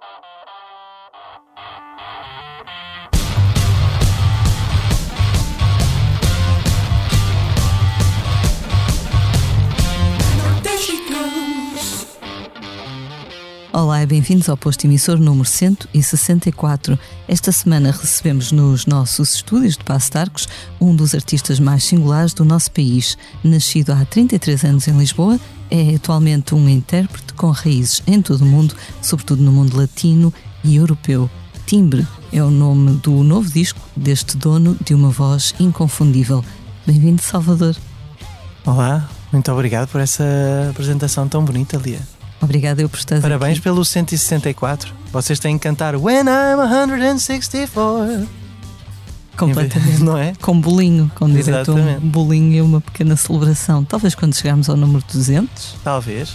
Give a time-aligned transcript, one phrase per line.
[0.00, 0.35] Thank you.
[14.06, 16.96] Bem-vindos ao posto emissor número 164.
[17.26, 20.48] Esta semana recebemos nos nossos estúdios de Passo de Arcos
[20.80, 23.18] um dos artistas mais singulares do nosso país.
[23.42, 25.40] Nascido há 33 anos em Lisboa,
[25.70, 30.32] é atualmente um intérprete com raízes em todo o mundo, sobretudo no mundo latino
[30.62, 31.28] e europeu.
[31.66, 36.44] Timbre é o nome do novo disco deste dono de uma voz inconfundível.
[36.86, 37.76] Bem-vindo, Salvador.
[38.64, 40.24] Olá, muito obrigado por essa
[40.70, 42.15] apresentação tão bonita, Lia.
[42.40, 43.62] Obrigada eu por estar Parabéns aqui.
[43.62, 44.92] pelo 164.
[45.12, 48.28] Vocês têm que cantar When I'm 164.
[49.36, 50.02] Completamente.
[50.02, 50.32] Não é?
[50.40, 53.84] Com bolinho, com direito a um bolinho e uma pequena celebração.
[53.84, 55.76] Talvez quando chegarmos ao número 200.
[55.84, 56.34] Talvez.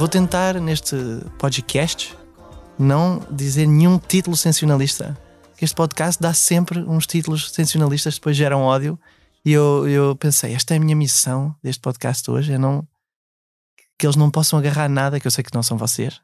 [0.00, 0.96] Vou tentar neste
[1.38, 2.16] podcast
[2.78, 5.14] não dizer nenhum título sensacionalista.
[5.60, 8.98] Este podcast dá sempre uns títulos sensacionalistas, depois geram ódio.
[9.44, 12.88] E eu, eu pensei, esta é a minha missão deste podcast hoje, é não
[13.98, 16.18] que eles não possam agarrar nada, que eu sei que não são vocês,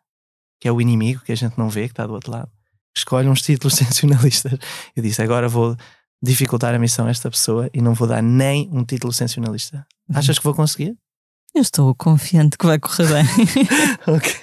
[0.58, 2.50] que é o inimigo que a gente não vê, que está do outro lado,
[2.97, 4.58] escolhe uns títulos sensacionalistas.
[4.97, 5.77] Eu disse, agora vou
[6.22, 9.86] dificultar a missão a esta pessoa e não vou dar nem um título sensacionalista.
[10.15, 10.97] Achas que vou conseguir?
[11.56, 13.25] Eu estou confiante que vai correr bem.
[14.15, 14.37] ok.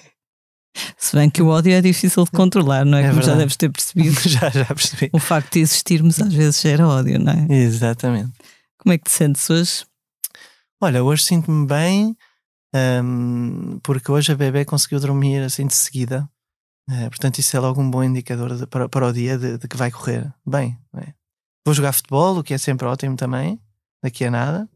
[0.98, 3.04] Se bem que o ódio é difícil de controlar, não é?
[3.04, 3.38] É Como já verdade.
[3.40, 4.20] deves ter percebido.
[4.28, 5.10] já, já percebi.
[5.14, 7.46] O facto de existirmos às vezes gera ódio, não é?
[7.56, 8.32] Exatamente.
[8.80, 9.86] Como é que te sentes hoje?
[10.82, 12.18] Olha, hoje sinto-me bem
[13.04, 16.28] hum, porque hoje a bebê conseguiu dormir assim de seguida.
[16.90, 19.68] Eh, portanto, isso é logo um bom indicador de- para, para o dia de, de
[19.68, 20.78] que vai correr bem.
[20.98, 21.14] é?
[21.64, 23.62] Vou jogar futebol, o que é sempre ótimo também,
[24.04, 24.68] daqui a nada.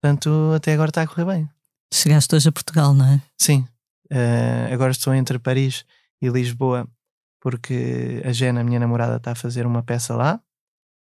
[0.00, 1.48] Portanto, até agora está a correr bem.
[1.92, 3.22] Chegaste hoje a Portugal, não é?
[3.36, 3.66] Sim,
[4.10, 5.84] eh, agora estou entre Paris
[6.20, 6.88] e Lisboa
[7.40, 10.40] porque a Jena, minha namorada, está a fazer uma peça lá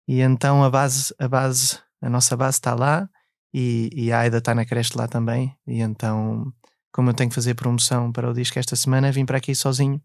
[0.08, 3.10] e então a base, a base, a nossa base está lá
[3.54, 6.52] e, e a Aida está na creche lá também e então
[6.92, 10.02] como eu tenho que fazer promoção para o disco esta semana, vim para aqui sozinho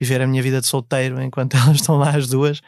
[0.00, 2.60] viver a minha vida de solteiro enquanto elas estão lá as duas.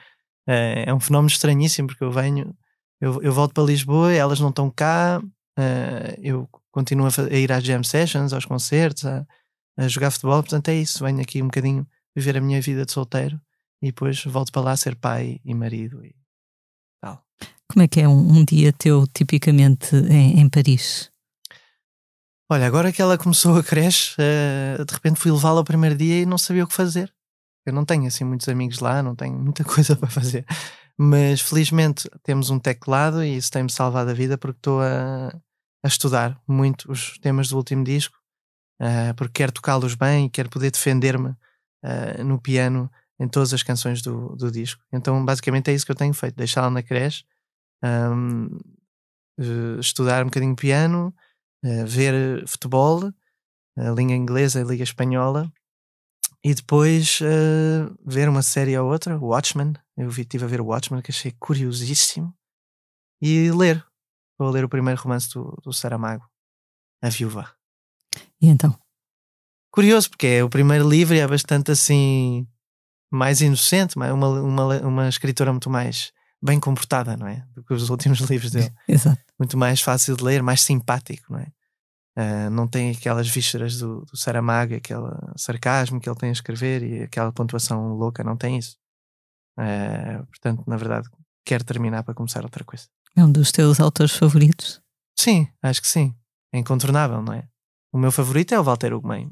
[0.47, 2.54] Eh, é um fenómeno estranhíssimo porque eu venho,
[3.00, 5.20] eu, eu volto para Lisboa, elas não estão cá,
[5.58, 9.26] eh, eu continuo a, a ir às jam sessions, aos concertos, a,
[9.76, 12.92] a jogar futebol, portanto é isso, venho aqui um bocadinho viver a minha vida de
[12.92, 13.41] solteiro
[13.82, 16.14] e depois volto para lá ser pai e marido e
[17.00, 17.24] tal.
[17.69, 21.10] Como é que é um, um dia teu tipicamente em, em Paris?
[22.50, 26.22] Olha, agora que ela começou a creche, eh, de repente fui levá-la ao primeiro dia
[26.22, 27.12] e não sabia o que fazer.
[27.66, 30.46] Eu não tenho assim muitos amigos lá, não tenho muita coisa para fazer.
[30.96, 35.30] Mas felizmente temos um teclado e isso tem-me salvado a vida porque estou a,
[35.82, 38.18] a estudar muito os temas do último disco,
[38.80, 41.34] eh, porque quero tocá-los bem e quero poder defender-me
[41.82, 42.90] eh, no piano
[43.20, 44.82] em todas as canções do, do disco.
[44.92, 47.24] Então, basicamente, é isso que eu tenho feito: deixá-la na creche,
[47.82, 48.48] ahm,
[49.38, 51.14] eh, estudar um bocadinho piano,
[51.64, 53.12] eh, ver futebol,
[53.76, 55.52] a Liga Inglesa a Liga Espanhola,
[56.44, 59.74] e depois eh, ver uma série ou outra, Watchmen.
[59.96, 62.34] Eu estive a ver Watchmen, que achei curiosíssimo,
[63.22, 63.84] e ler.
[64.38, 66.25] Vou ler o primeiro romance do, do Saramago,
[67.03, 67.50] A Viúva.
[68.41, 68.78] E então?
[69.71, 72.46] Curioso, porque é o primeiro livro e é bastante assim,
[73.11, 77.44] mais inocente, mas uma, uma, uma escritora muito mais bem comportada, não é?
[77.55, 78.73] Do que os últimos livros dele.
[78.88, 79.20] Exato.
[79.38, 81.52] muito mais fácil de ler, mais simpático, não é?
[82.17, 86.82] Ah, não tem aquelas vísceras do, do Saramago, aquele sarcasmo que ele tem a escrever
[86.82, 88.76] e aquela pontuação louca, não tem isso.
[89.56, 91.08] Ah, portanto, na verdade,
[91.44, 92.88] quero terminar para começar outra coisa.
[93.16, 94.81] É um dos teus autores favoritos.
[95.19, 96.14] Sim, acho que sim.
[96.52, 97.49] É incontornável, não é?
[97.93, 99.31] O meu favorito é o Walter Ugumem.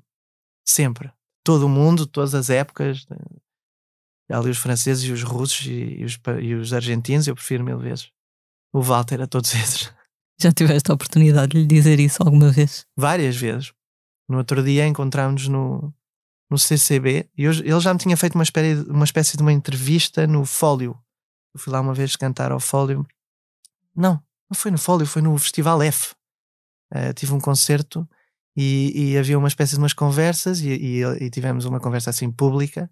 [0.67, 1.13] Sempre.
[1.45, 3.07] Todo o mundo, todas as épocas.
[4.29, 8.11] Ali os franceses e os russos e, os, e os argentinos, eu prefiro mil vezes.
[8.73, 9.93] O Walter a todos esses.
[10.41, 12.85] Já tiveste a oportunidade de lhe dizer isso alguma vez?
[12.97, 13.73] várias vezes.
[14.29, 15.95] No outro dia encontramos-nos no,
[16.51, 19.53] no CCB, e eu, ele já me tinha feito uma espécie, uma espécie de uma
[19.53, 20.99] entrevista no Fólio.
[21.55, 23.07] Eu fui lá uma vez cantar ao Fólio.
[23.97, 26.15] Não, não foi no Fólio, foi no Festival F.
[26.95, 28.09] Uh, tive um concerto
[28.57, 32.31] e, e, havia uma espécie de umas conversas e, e, e tivemos uma conversa assim
[32.31, 32.91] pública.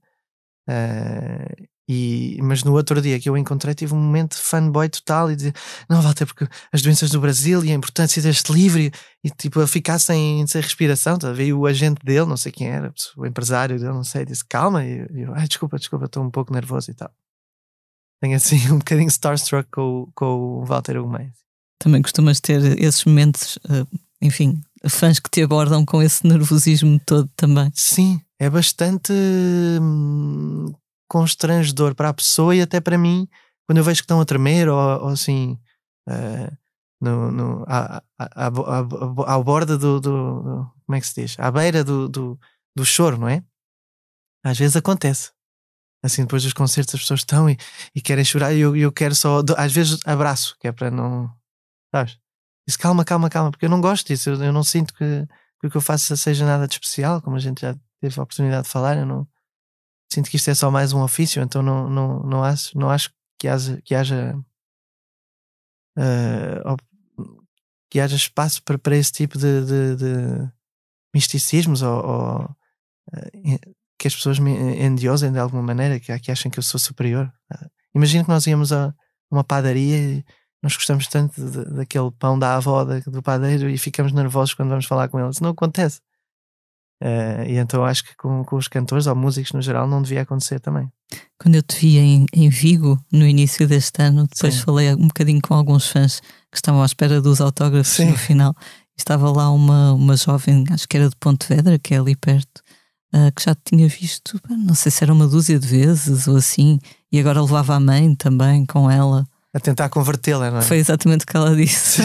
[0.68, 5.30] Uh, e, mas no outro dia que eu encontrei, tive um momento de fanboy total
[5.30, 5.54] e dizer:
[5.88, 8.90] Não, Walter, porque as doenças do Brasil e a importância deste livro, e,
[9.22, 11.18] e tipo, a ficar sem, sem respiração.
[11.18, 11.32] Tá?
[11.32, 14.84] Veio o agente dele, não sei quem era, o empresário dele, não sei, disse: Calma.
[14.84, 17.10] E eu: desculpa, desculpa, estou um pouco nervoso e tal.
[18.24, 21.30] Tenho assim um bocadinho starstruck com, com o Walter Ugumem.
[21.78, 23.84] Também costumas ter esses momentos, eh,
[24.22, 27.70] enfim, fãs que te abordam com esse nervosismo todo também.
[27.74, 30.72] Sim, é bastante hum,
[31.06, 33.28] constrangedor para a pessoa e até para mim,
[33.66, 35.58] quando eu vejo que estão a tremer ou, ou assim,
[36.08, 36.56] uh,
[37.02, 41.38] no, no, à, à, à, à, borda do, do, do, Como é que se diz?
[41.38, 42.40] À beira do, do,
[42.74, 43.44] do choro, não é?
[44.42, 45.33] Às vezes acontece.
[46.04, 47.56] Assim, depois dos concertos, as pessoas estão e,
[47.94, 51.34] e querem chorar e eu, eu quero só, às vezes, abraço, que é para não.
[51.90, 52.18] Sabes?
[52.68, 54.28] Diz calma, calma, calma, porque eu não gosto disso.
[54.28, 55.26] Eu, eu não sinto que,
[55.60, 58.22] que o que eu faço seja nada de especial, como a gente já teve a
[58.22, 58.98] oportunidade de falar.
[58.98, 59.26] Eu não,
[60.12, 63.10] sinto que isto é só mais um ofício, então não, não, não, acho, não acho
[63.38, 64.36] que haja, que haja,
[65.98, 66.76] uh,
[67.90, 70.52] que haja espaço para, para esse tipo de, de, de
[71.14, 73.74] misticismos ou, ou uh,
[74.04, 74.52] que as pessoas me
[74.84, 77.32] endiosem de alguma maneira, que, que achem que eu sou superior.
[77.50, 78.92] Uh, imagina que nós íamos a
[79.30, 80.24] uma padaria e
[80.62, 84.84] nós gostamos tanto de, daquele pão da avó do padeiro e ficamos nervosos quando vamos
[84.84, 85.30] falar com ele.
[85.30, 86.00] Isso não acontece.
[87.02, 90.20] Uh, e então acho que com, com, os cantores ou músicos no geral não devia
[90.20, 90.86] acontecer também.
[91.40, 94.60] Quando eu te vi em, em Vigo no início deste ano, depois Sim.
[94.60, 96.20] falei um bocadinho com alguns fãs
[96.52, 98.10] que estavam à espera dos autógrafos Sim.
[98.10, 98.54] no final.
[98.98, 102.62] Estava lá uma, uma jovem, acho que era de Pontevedra, que é ali perto,
[103.14, 106.78] uh, que já tinha visto, não sei se era uma dúzia de vezes ou assim,
[107.12, 109.26] e agora levava a mãe também com ela.
[109.52, 110.62] A tentar convertê-la, não é?
[110.62, 112.02] Foi exatamente o que ela disse.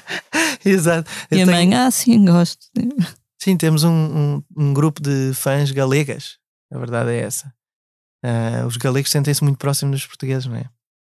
[0.64, 1.10] Exato.
[1.30, 1.56] Eu e a tenho...
[1.56, 2.66] mãe, ah, sim, gosto.
[3.38, 6.38] Sim, temos um, um, um, grupo de fãs galegas.
[6.72, 7.52] A verdade é essa.
[8.24, 10.64] Uh, os galegos sentem-se muito próximos dos portugueses, não é?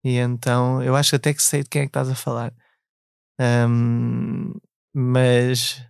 [0.05, 2.53] E então eu acho até que sei de quem é que estás a falar.
[3.41, 4.53] Um,
[4.95, 5.83] mas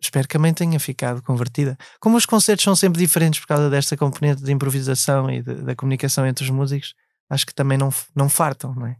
[0.00, 1.76] espero que a mãe tenha ficado convertida.
[2.00, 5.74] Como os concertos são sempre diferentes por causa desta componente de improvisação e de, da
[5.74, 6.94] comunicação entre os músicos,
[7.28, 8.96] acho que também não, não fartam, não é?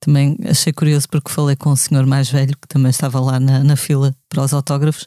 [0.00, 3.64] Também achei curioso porque falei com um senhor mais velho que também estava lá na,
[3.64, 5.06] na fila para os autógrafos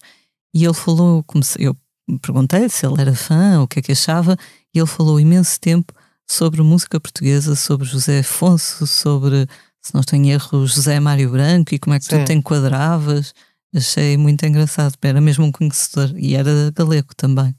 [0.53, 1.77] e ele falou, comecei, eu
[2.21, 4.35] perguntei se ele era fã, o que é que achava,
[4.73, 5.93] e ele falou imenso tempo
[6.25, 9.47] sobre música portuguesa, sobre José Afonso, sobre,
[9.81, 12.19] se não estou em erro, José Mário Branco e como é que Sim.
[12.19, 13.33] tu te enquadravas.
[13.75, 17.55] Achei muito engraçado, era mesmo um conhecedor e era galego também.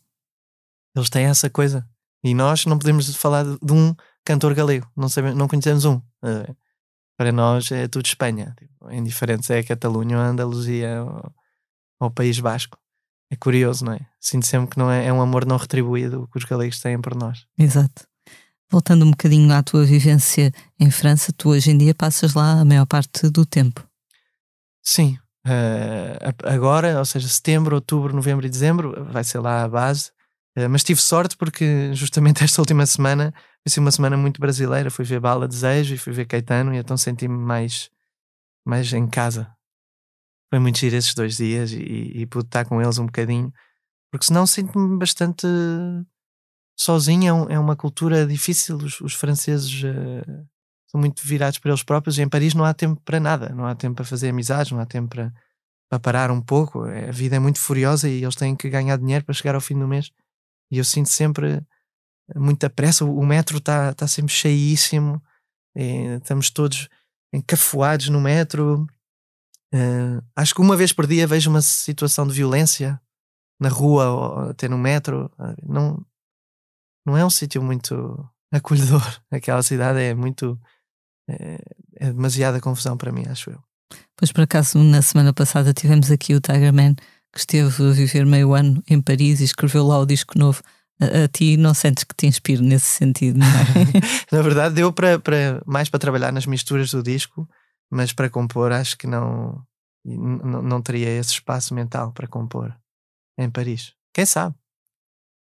[0.96, 1.86] Eles têm essa coisa.
[2.24, 3.94] E nós não podemos falar de um
[4.24, 6.00] cantor galego, não, sabemos, não conhecemos um.
[6.24, 6.54] Eh,
[7.16, 8.54] para nós é tudo Espanha.
[8.58, 11.32] Tipo, indiferente se é a Catalunha ou a Andaluzia ou,
[12.00, 12.78] ou o País Basco
[13.30, 14.00] é curioso, não é?
[14.20, 17.14] Sinto sempre que não é, é um amor não retribuído que os galegos têm por
[17.14, 17.46] nós.
[17.58, 18.06] Exato.
[18.70, 22.64] Voltando um bocadinho à tua vivência em França, tu hoje em dia passas lá a
[22.64, 23.86] maior parte do tempo.
[24.82, 25.18] Sim.
[25.46, 30.10] Uh, agora, ou seja, setembro, outubro, novembro e dezembro, vai ser lá a base.
[30.56, 34.90] Uh, mas tive sorte porque justamente esta última semana foi ser uma semana muito brasileira.
[34.90, 37.90] Fui ver Bala Desejo e fui ver Caetano e então senti-me mais,
[38.66, 39.50] mais em casa
[40.50, 43.52] foi muito giro esses dois dias e, e pude estar com eles um bocadinho,
[44.10, 45.46] porque senão sinto-me bastante
[46.78, 47.28] sozinho.
[47.28, 48.76] É, um, é, uma cultura difícil.
[48.76, 50.46] Os, os franceses uh,
[50.90, 52.18] são muito virados para eles próprios.
[52.18, 54.80] E em Paris não há tempo para nada, não há tempo para fazer amizades, não
[54.80, 55.32] há tempo para,
[55.88, 56.86] para parar um pouco.
[56.86, 59.60] É, a vida é muito furiosa e eles têm que ganhar dinheiro para chegar ao
[59.60, 60.10] fim do mês.
[60.70, 61.62] E eu sinto sempre
[62.34, 63.04] muita pressa.
[63.04, 65.22] O metro está tá sempre cheíssimo,
[65.76, 66.88] é, estamos todos
[67.32, 68.86] encafuados no metro
[69.74, 73.00] Uh, acho que uma vez por dia vejo uma situação de violência
[73.60, 75.30] na rua ou até no metro.
[75.62, 76.04] Não,
[77.04, 79.02] não é um sítio muito acolhedor.
[79.30, 80.58] Aquela cidade é muito.
[81.28, 81.58] É,
[81.96, 83.58] é demasiada confusão para mim, acho eu.
[84.16, 86.94] Pois por acaso, na semana passada tivemos aqui o Tiger Man
[87.32, 90.62] que esteve a viver meio ano em Paris e escreveu lá o disco novo.
[91.00, 93.52] A, a ti não sentes que te inspire nesse sentido, não é?
[94.32, 97.48] na verdade, deu para, para, mais para trabalhar nas misturas do disco
[97.90, 99.62] mas para compor acho que não,
[100.04, 102.74] não, não teria esse espaço mental para compor
[103.38, 103.94] em Paris.
[104.12, 104.54] Quem sabe?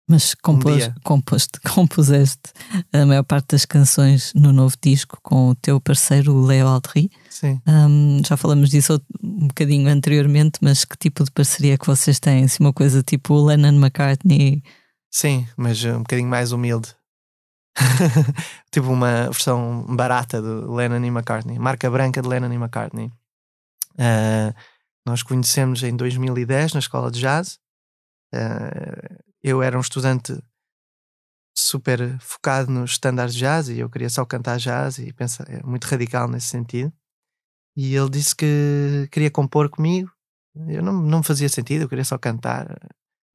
[0.07, 2.51] Mas compôs, um composte, compuseste
[2.91, 7.09] a maior parte das canções no novo disco com o teu parceiro, o Leo Aldri.
[7.29, 7.61] Sim.
[7.65, 12.19] Um, já falamos disso um bocadinho anteriormente, mas que tipo de parceria é que vocês
[12.19, 12.47] têm?
[12.47, 14.61] Se uma coisa tipo Lennon McCartney
[15.13, 16.95] Sim, mas um bocadinho mais humilde.
[18.71, 23.11] tipo uma versão barata de Lennon e McCartney, marca branca de Lennon e McCartney.
[23.93, 24.53] Uh,
[25.05, 27.59] nós conhecemos em 2010 na escola de jazz.
[28.33, 30.41] Uh, eu era um estudante
[31.55, 35.61] super focado nos estándares de jazz e eu queria só cantar jazz e pensa, é
[35.63, 36.91] muito radical nesse sentido.
[37.75, 40.11] E ele disse que queria compor comigo.
[40.67, 42.67] Eu não, não me fazia sentido, eu queria só cantar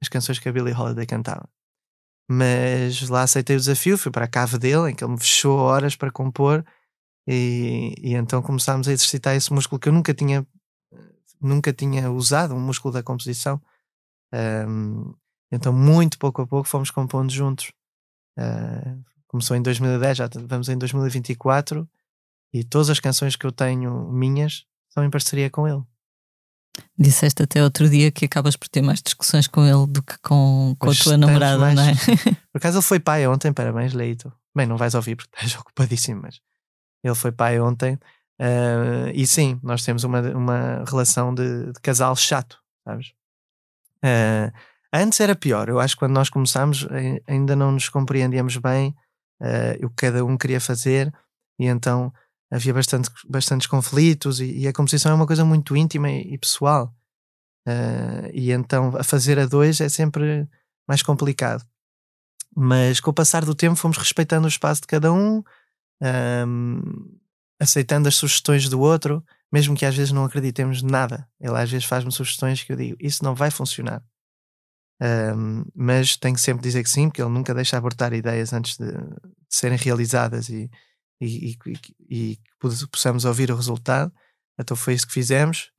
[0.01, 1.49] as canções que a Billie Holiday cantava.
[2.31, 5.59] Mas lá aceitei o desafio, fui para a cave dele, em que ele me fechou
[5.59, 6.65] horas para compor,
[7.27, 10.47] e, e então começámos a exercitar esse músculo que eu nunca tinha,
[11.41, 13.61] nunca tinha usado, um músculo da composição.
[14.33, 15.15] Um,
[15.51, 17.73] então, muito pouco a pouco, fomos compondo juntos.
[18.39, 21.89] Uh, começou em 2010, já vamos em 2024
[22.53, 25.83] e todas as canções que eu tenho minhas são em parceria com ele.
[26.97, 30.77] Disseste até outro dia que acabas por ter mais discussões com ele do que com,
[30.79, 31.75] com a tua namorada, mais.
[31.75, 31.95] não é?
[32.53, 34.33] Por acaso ele foi pai ontem, parabéns, Leito.
[34.55, 36.41] Bem, não vais ouvir porque estás ocupadíssimo, mas
[37.03, 37.95] ele foi pai ontem.
[38.41, 43.13] Uh, e sim, nós temos uma, uma relação de, de casal chato, sabes?
[44.05, 44.53] Uh,
[44.93, 46.87] Antes era pior, eu acho que quando nós começámos
[47.27, 48.95] ainda não nos compreendíamos bem
[49.41, 51.13] uh, o que cada um queria fazer
[51.59, 52.13] e então
[52.51, 56.39] havia bastante, bastantes conflitos e, e a composição é uma coisa muito íntima e, e
[56.39, 56.95] pessoal.
[57.67, 60.49] Uh, e então a fazer a dois é sempre
[60.89, 61.65] mais complicado.
[62.57, 65.43] Mas com o passar do tempo fomos respeitando o espaço de cada um, um,
[66.03, 66.81] ehm,
[67.61, 71.29] aceitando as sugestões do outro, mesmo que às vezes não acreditemos nada.
[71.39, 74.03] Ele às vezes faz-me sugestões que eu digo: Isso não vai funcionar.
[75.01, 78.77] Um, mas tenho que sempre dizer que sim, porque ele nunca deixa abortar ideias antes
[78.77, 78.99] de, de
[79.49, 80.69] serem realizadas e,
[81.21, 81.79] e, e,
[82.11, 84.13] e, que possamos ouvir o resultado.
[84.59, 85.71] Então foi isso que fizemos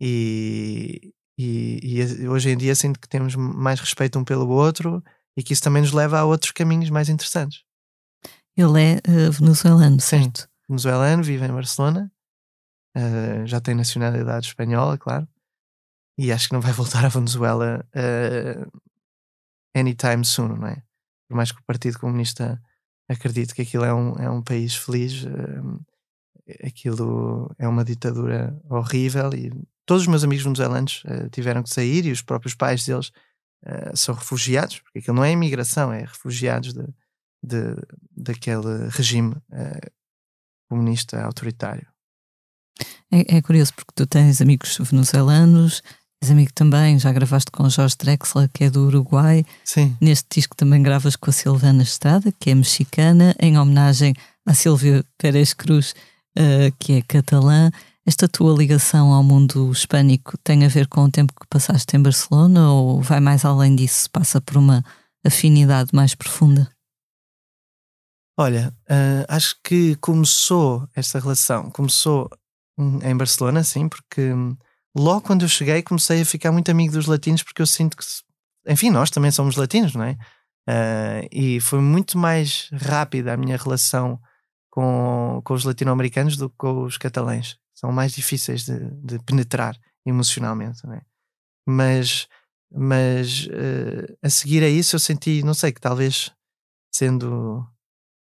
[0.00, 5.02] e, e, hoje em dia sinto que temos mais respeito um pelo outro
[5.36, 7.62] e que isso também nos leva a outros caminhos mais interessantes.
[8.56, 10.40] Ele é uh, venezuelano, certo?
[10.40, 12.10] Sim, venezuelano, vive em Barcelona,
[12.96, 15.28] uh, já tem nacionalidade espanhola, claro
[16.18, 18.80] e acho que não vai voltar à Venezuela uh,
[19.74, 20.82] anytime soon, não é?
[21.28, 22.60] Por mais que o Partido Comunista
[23.08, 25.86] acredite que aquilo é um, é um país feliz, uh,
[26.64, 29.52] aquilo é uma ditadura horrível e
[29.84, 33.12] todos os meus amigos venezuelanos uh, tiveram que sair e os próprios pais deles
[33.94, 36.84] são refugiados, porque aquilo não é imigração, é refugiados de,
[37.42, 37.74] de
[38.16, 39.34] daquele regime
[40.68, 41.88] comunista autoritário.
[43.10, 45.82] É, é, curioso porque tu tens amigos venezuelanos,
[46.26, 49.46] És amigo também, já gravaste com Jorge Drexler, que é do Uruguai.
[49.64, 49.96] Sim.
[50.00, 54.12] Neste disco também gravas com a Silvana Estrada, que é mexicana, em homenagem
[54.44, 55.94] à Silvia Pérez Cruz,
[56.36, 57.70] uh, que é catalã.
[58.04, 62.02] Esta tua ligação ao mundo hispânico tem a ver com o tempo que passaste em
[62.02, 64.10] Barcelona ou vai mais além disso?
[64.10, 64.84] Passa por uma
[65.24, 66.68] afinidade mais profunda?
[68.36, 72.28] Olha, uh, acho que começou esta relação, começou
[73.04, 74.32] em Barcelona, sim, porque
[74.96, 78.04] logo quando eu cheguei comecei a ficar muito amigo dos latinos porque eu sinto que,
[78.66, 80.16] enfim, nós também somos latinos, não é?
[80.68, 84.20] Uh, e foi muito mais rápida a minha relação
[84.70, 87.56] com, com os latino-americanos do que com os catalães.
[87.74, 91.02] São mais difíceis de, de penetrar emocionalmente, não é?
[91.68, 92.26] Mas,
[92.72, 96.32] mas uh, a seguir a isso eu senti, não sei, que talvez
[96.92, 97.64] sendo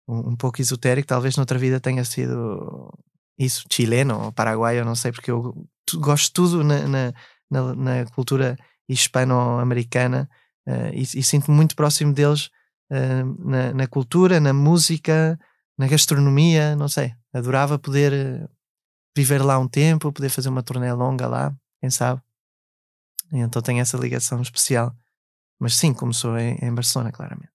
[0.08, 2.92] um, um pouco esotérico, talvez noutra vida tenha sido
[3.38, 7.14] isso, chileno ou paraguaio, não sei, porque eu gosto tudo na, na,
[7.50, 8.56] na, na cultura
[8.88, 10.28] hispano-americana
[10.66, 12.50] uh, e, e sinto-me muito próximo deles
[12.90, 15.38] uh, na, na, cultura, na música,
[15.78, 17.14] na gastronomia, não sei.
[17.32, 18.48] Adorava poder eh,
[19.14, 22.22] viver lá um tempo, poder fazer uma turnê longa lá, quem sabe.
[23.30, 24.94] Então tenho essa ligação especial.
[25.60, 27.50] Mas sim, começou em, em Barcelona, claramente.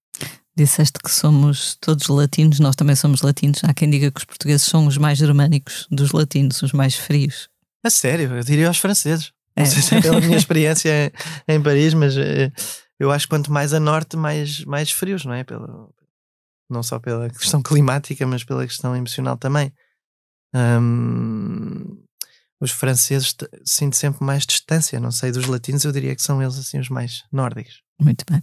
[0.56, 3.64] Disseste que somos todos latinos, nós também somos latinos.
[3.64, 7.50] Há quem diga que os portugueses são os mais germânicos dos latinos, os mais frios.
[7.84, 9.32] A sério, eu diria aos franceses.
[9.56, 9.68] Não é.
[9.68, 11.12] sei se é pela minha experiência
[11.48, 12.52] em, em, Paris, mas uh,
[13.00, 15.44] eu acho que quanto mais a norte, mais, mais frios, não é?
[15.44, 15.94] Pelo,
[16.70, 19.74] não só pela questão climática, mas pela questão emocional também.
[22.60, 23.36] Os franceses
[23.66, 26.90] sinto sempre mais distância, não sei, dos latinos, eu diria que são eles assim os
[26.90, 27.82] mais nórdicos.
[28.00, 28.40] Muito bem.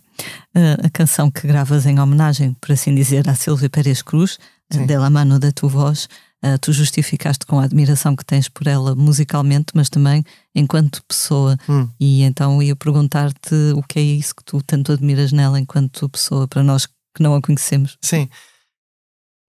[0.57, 4.39] Uh, a canção que gravas em homenagem, por assim dizer, à Silvia Pérez Cruz,
[4.73, 4.87] Sim.
[4.87, 6.09] de La Mano da Tu Voz,
[6.45, 11.57] Uh, tu justificaste com a admiração que tens por ela musicalmente, mas também enquanto pessoa.
[11.69, 11.89] Hum.
[11.99, 16.47] E então ia perguntar-te o que é isso que tu tanto admiras nela enquanto pessoa,
[16.47, 17.99] para nós que não a conhecemos.
[18.01, 18.29] Sim.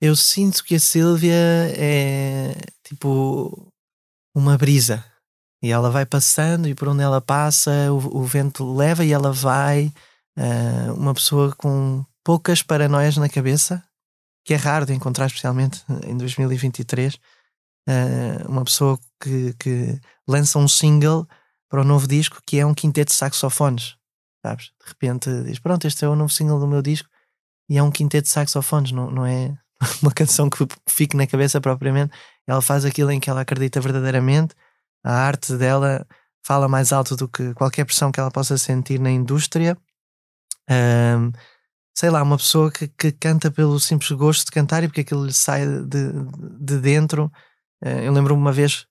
[0.02, 1.34] Eu sinto que a Sílvia
[1.76, 3.72] é tipo
[4.36, 5.04] uma brisa.
[5.62, 9.32] E ela vai passando, e por onde ela passa, o, o vento leva e ela
[9.32, 9.92] vai.
[10.38, 13.84] uh, uma pessoa com poucas paranoias na cabeça,
[14.50, 17.14] que é raro de encontrar, especialmente em 2023.
[17.88, 21.28] Uh, uma pessoa que, que lança um single
[21.70, 23.96] para o novo disco que é um quinteto de saxofones,
[24.44, 24.72] sabes?
[24.82, 27.08] De repente diz: Pronto, este é o novo single do meu disco
[27.70, 29.56] e é um quinteto de saxofones, não, não é
[30.02, 32.12] uma canção que fique na cabeça propriamente.
[32.48, 34.56] Ela faz aquilo em que ela acredita verdadeiramente,
[35.04, 36.08] a arte dela
[36.44, 39.78] fala mais alto do que qualquer pressão que ela possa sentir na indústria.
[40.68, 41.32] Um,
[41.98, 45.26] sei lá, uma pessoa que, que, canta pelo simples gosto de cantar e porque aquilo
[45.26, 46.12] lhe sai de,
[46.60, 47.32] de dentro.
[47.84, 48.86] Uh, eu lembro uma vez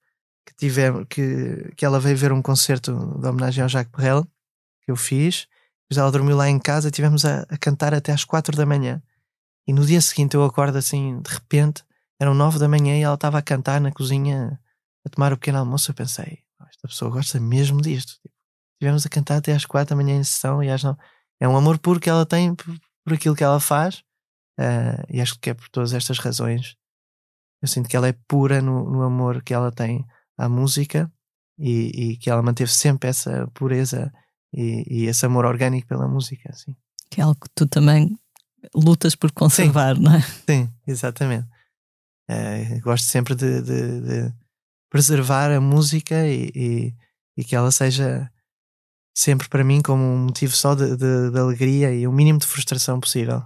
[0.47, 4.27] que, tive, que, que ela veio ver um concerto de homenagem ao Jacques Perrel
[4.83, 5.47] que eu fiz.
[5.89, 8.67] Depois ela dormiu lá em casa e tivemos a, a, cantar até às quatro da
[8.67, 9.03] manhã.
[9.67, 11.83] E no dia seguinte eu acordo assim, de repente,
[12.21, 14.59] eram nove da manhã e ela estava a cantar na cozinha
[15.05, 15.91] a tomar o pequeno almoço.
[15.91, 16.39] Eu pensei,
[16.69, 18.15] esta pessoa gosta mesmo disto.
[18.81, 20.97] Tivemos a cantar até às quatro da manhã em sessão e às não.
[21.41, 22.55] É um amor puro que ela tem
[23.09, 24.03] por, aquilo que ela faz.
[24.59, 26.77] Uh, e acho que é por todas estas razões.
[27.63, 30.05] Eu sinto que ela é pura no, no amor que ela tem
[30.37, 31.11] à música
[31.59, 34.13] e, e, que ela manteve sempre essa pureza
[34.53, 36.51] e, e, esse amor orgânico pela música.
[36.53, 36.75] Assim.
[37.11, 38.17] Que é algo que tu também
[38.75, 40.03] lutas por conservar, Sim.
[40.03, 40.23] não é?
[40.49, 41.49] Sim, exatamente.
[42.31, 44.35] Uh, gosto sempre de, de, de
[44.91, 46.95] preservar a música e, e,
[47.37, 48.31] e, que ela seja
[49.19, 52.47] sempre para mim como um motivo só de, de, de, alegria e o mínimo de
[52.47, 53.43] frustração possível,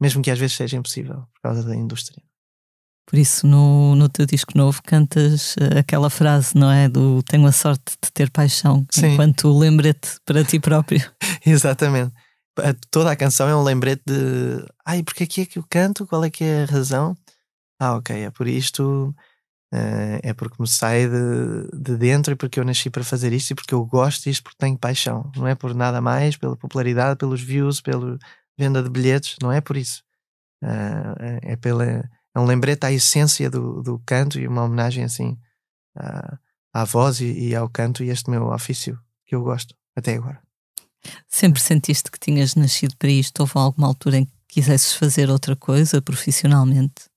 [0.00, 2.22] mesmo que às vezes seja impossível por causa da indústria.
[3.04, 6.88] Por isso, no, no teu disco novo, cantas uh, aquela frase, não é?
[6.88, 9.14] Do tenho a sorte de ter paixão, Sim.
[9.14, 11.02] enquanto lembrete para ti próprio.
[11.44, 12.12] Exatamente.
[12.88, 16.06] Toda a canção é um lembrete de ai, porque que é que eu canto?
[16.06, 17.16] Qual é que é a razão?
[17.80, 19.12] Ah, ok, é por isto
[19.72, 23.50] Uh, é porque me sai de, de dentro e porque eu nasci para fazer isto
[23.50, 25.30] e porque eu gosto disto porque tenho paixão.
[25.36, 28.18] Não é por nada mais, pela popularidade, pelos views, pela
[28.58, 30.02] venda de bilhetes, não é por isso.
[30.62, 35.38] Uh, é, pela, é um lembrete à essência do, do canto e uma homenagem assim
[35.94, 36.38] à,
[36.72, 40.40] à voz e, e ao canto e este meu ofício que eu gosto até agora.
[41.28, 43.40] Sempre sentiste que tinhas nascido para isto?
[43.40, 47.07] Houve alguma altura em que quisesses fazer outra coisa profissionalmente?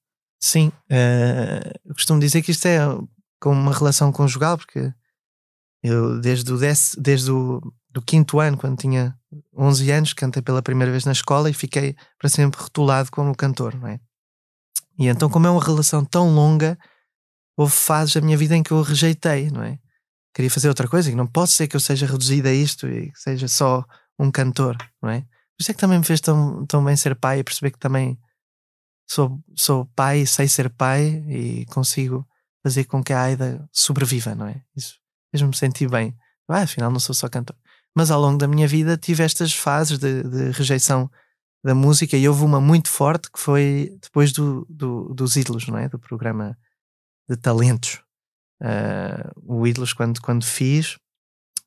[0.43, 2.79] Sim, uh, costumo dizer que isto é
[3.39, 4.91] como uma relação conjugal, porque
[5.83, 9.15] eu desde o, desse, desde o do quinto ano, quando tinha
[9.55, 13.75] 11 anos, cantei pela primeira vez na escola e fiquei para sempre rotulado como cantor,
[13.75, 13.99] não é?
[14.97, 16.77] E então, como é uma relação tão longa,
[17.57, 19.77] houve fases da minha vida em que eu rejeitei, não é?
[20.33, 23.11] Queria fazer outra coisa, e não posso ser que eu seja reduzido a isto e
[23.11, 23.85] que seja só
[24.17, 25.21] um cantor, não é?
[25.21, 27.79] Por isso é que também me fez tão, tão bem ser pai e perceber que
[27.79, 28.17] também
[29.11, 32.25] sou, sou pai, sei ser pai e consigo
[32.63, 34.63] fazer com que a Aida sobreviva, não é?
[34.73, 34.99] Isso
[35.31, 36.15] fez-me sentir bem.
[36.47, 37.57] Ah, afinal, não sou só cantor.
[37.93, 41.11] Mas ao longo da minha vida tive estas fases de, de rejeição
[41.61, 45.77] da música e houve uma muito forte que foi depois do, do, dos ídolos, não
[45.77, 45.89] é?
[45.89, 46.57] Do programa
[47.29, 48.01] de talentos.
[48.61, 50.97] Uh, o ídolos, quando, quando fiz,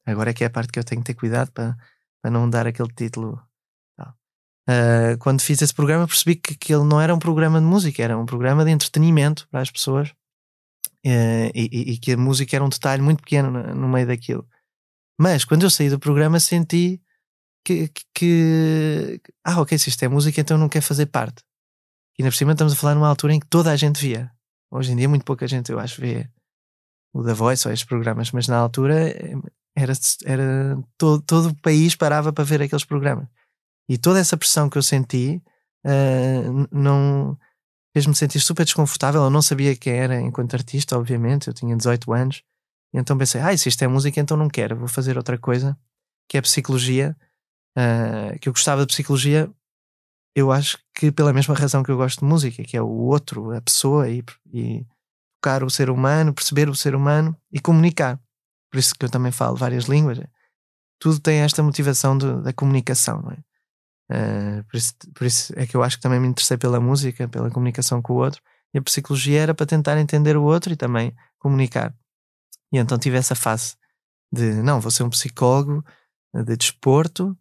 [0.06, 1.76] agora é que é a parte que eu tenho que ter cuidado para,
[2.22, 3.38] para não dar aquele título
[4.68, 8.16] Uh, quando fiz esse programa percebi que, ele não era um programa de música, era
[8.16, 10.08] um programa de entretenimento para as pessoas
[11.04, 14.48] uh, e, e, que a música era um detalhe muito pequeno no, no, meio daquilo.
[15.20, 17.02] Mas quando eu saí do programa senti
[17.62, 21.42] que, que, que, ah, ok, se isto é música, então não quer fazer parte.
[22.18, 24.30] E na por cima estamos a falar numa altura em que toda a gente via.
[24.70, 26.28] Hoje em dia, muito pouca gente, eu acho, vê
[27.12, 29.34] o The Voice ou estes programas, mas na altura eh,
[29.76, 29.92] era,
[30.24, 33.28] era todo, todo o país parava para ver aqueles programas.
[33.88, 35.42] E toda essa pressão que eu senti
[35.84, 37.38] uh, não
[37.94, 39.22] fez-me sentir super desconfortável.
[39.22, 41.48] Eu não sabia quem era enquanto artista, obviamente.
[41.48, 42.42] Eu tinha 18 anos.
[42.92, 44.76] Então pensei, ah, se isto é música, então não quero.
[44.76, 45.76] Vou fazer outra coisa,
[46.28, 47.16] que é psicologia.
[47.76, 49.50] Uh, que eu gostava de psicologia,
[50.34, 53.50] eu acho que pela mesma razão que eu gosto de música, que é o outro,
[53.52, 54.86] a pessoa, e, e
[55.40, 58.18] tocar o ser humano, perceber o ser humano e comunicar.
[58.70, 60.18] Por isso que eu também falo várias línguas.
[60.98, 63.38] Tudo tem esta motivação de, da comunicação, não é?
[64.10, 67.28] Uh, por, isso, por, isso, é que eu acho que também me interessei pela música,
[67.28, 68.42] pela comunicação com o outro.
[68.72, 71.94] E a psicologia era para tentar entender o outro e também comunicar.
[72.72, 73.76] E então tive essa fase
[74.32, 75.84] de, não, vou ser um psicólogo
[76.34, 77.36] de desporto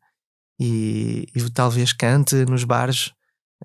[0.60, 3.08] e, e talvez cante nos bares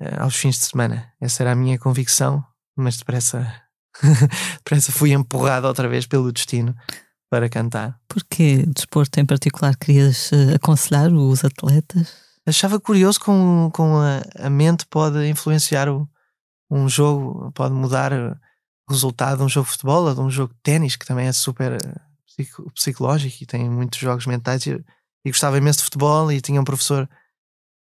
[0.01, 1.13] uh, aos fins de semana.
[1.21, 3.63] Essa era a minha convicção, mas depressa,
[4.59, 6.75] depressa fui empurrado outra vez pelo destino
[7.31, 8.01] para cantar.
[8.09, 12.28] Porquê desporto em particular querias uh, aconselhar os atletas?
[12.49, 16.09] Achava curioso como, como a, a mente pode influenciar o,
[16.71, 18.37] um jogo, pode mudar o
[18.89, 21.33] resultado de um jogo de futebol ou de um jogo de ténis, que também é
[21.33, 24.67] super eh, psicológico e tem muitos jogos mentais.
[24.67, 24.85] E,
[25.25, 27.09] e, gostava imenso de futebol e tinha um professor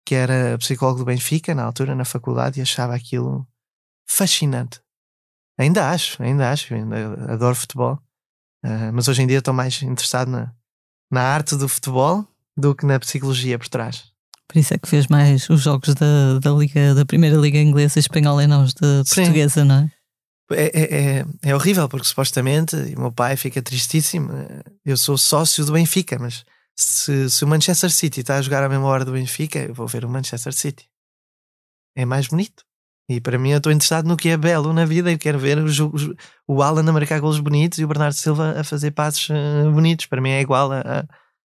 [0.06, 3.48] que era psicólogo do Benfica na altura, na faculdade, e achava aquilo
[4.08, 4.82] fascinante.
[5.58, 8.00] Ainda acho, ainda acho, ainda adoro futebol,
[8.66, 10.54] uh, mas hoje em dia estou mais interessado na,
[11.10, 14.11] na arte do futebol do que na psicologia por trás.
[14.52, 17.98] Por isso é que fez mais os jogos da, da, Liga, da Primeira Liga Inglesa
[17.98, 19.92] e Espanhola e não os da Portuguesa, não é?
[20.52, 24.30] É, é, é, é, horrível porque supostamente, e o meu pai fica tristíssimo,
[24.86, 26.44] eu sou sócio do Benfica, mas
[26.78, 29.88] se, se o Manchester City está a jogar à mesma hora do Benfica, eu vou
[29.88, 30.90] ver o Manchester City.
[31.96, 32.66] É mais bonito.
[33.10, 35.10] E para mim eu estou interessado no que é belo na vida.
[35.10, 35.60] Eu quero ver
[36.46, 40.08] o, Alan a marcar golos bonitos e o Bernardo Silva a fazer passos uh, bonitos.
[40.08, 41.06] Para mim é igual a,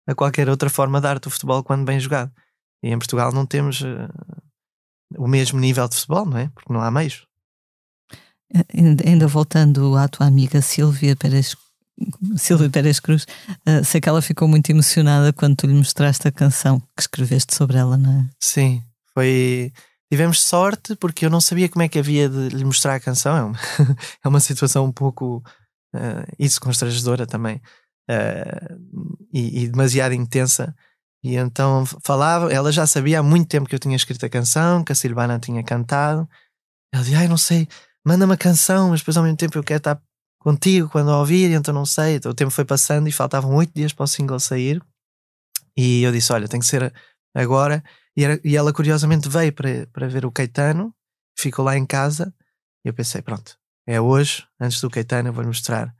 [0.05, 2.31] a, qualquer outra forma de arte do futebol quando bem jogado.
[2.81, 4.09] E em Portugal não temos uh,
[5.17, 6.49] o mesmo nível de futebol, não é?
[6.53, 7.27] Porque não há meios.
[9.05, 11.55] Ainda voltando à tua amiga Silvia Pérez,
[12.37, 13.25] Silvia Pérez Cruz,
[13.67, 17.53] uh, sei que ela ficou muito emocionada quando tu lhe mostraste a canção que escreveste
[17.53, 18.29] sobre ela, não é?
[18.39, 19.71] Sim, foi.
[20.11, 23.37] Tivemos sorte porque eu não sabia como é que havia de lhe mostrar a canção.
[23.37, 23.59] É uma,
[24.25, 25.43] é uma situação um pouco.
[25.93, 27.61] Uh, isso constrangedora também.
[28.09, 30.75] Uh, e, e demasiado intensa
[31.23, 34.83] e então falava, ela já sabia há muito tempo que eu tinha escrito a canção,
[34.83, 36.27] que a Silvana tinha cantado.
[36.93, 37.67] Ela dizia, ai, não sei,
[38.05, 40.01] manda-me a canção, mas depois ao mesmo tempo eu quero estar
[40.39, 42.15] contigo quando a ouvir, então não sei.
[42.15, 44.81] Então, o tempo foi passando e faltavam oito dias para o single sair.
[45.75, 46.93] E eu disse, olha, tem que ser
[47.35, 47.83] agora.
[48.15, 50.93] E, era, e ela curiosamente veio para, para ver o Caetano,
[51.37, 52.33] ficou lá em casa.
[52.85, 55.93] E eu pensei, pronto, é hoje, antes do Caetano, eu vou-lhe mostrar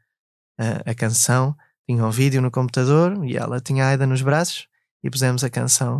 [0.57, 1.55] a, a canção.
[1.89, 4.69] Tinha um vídeo no computador e ela tinha a Aida nos braços
[5.03, 5.99] e pusemos a canção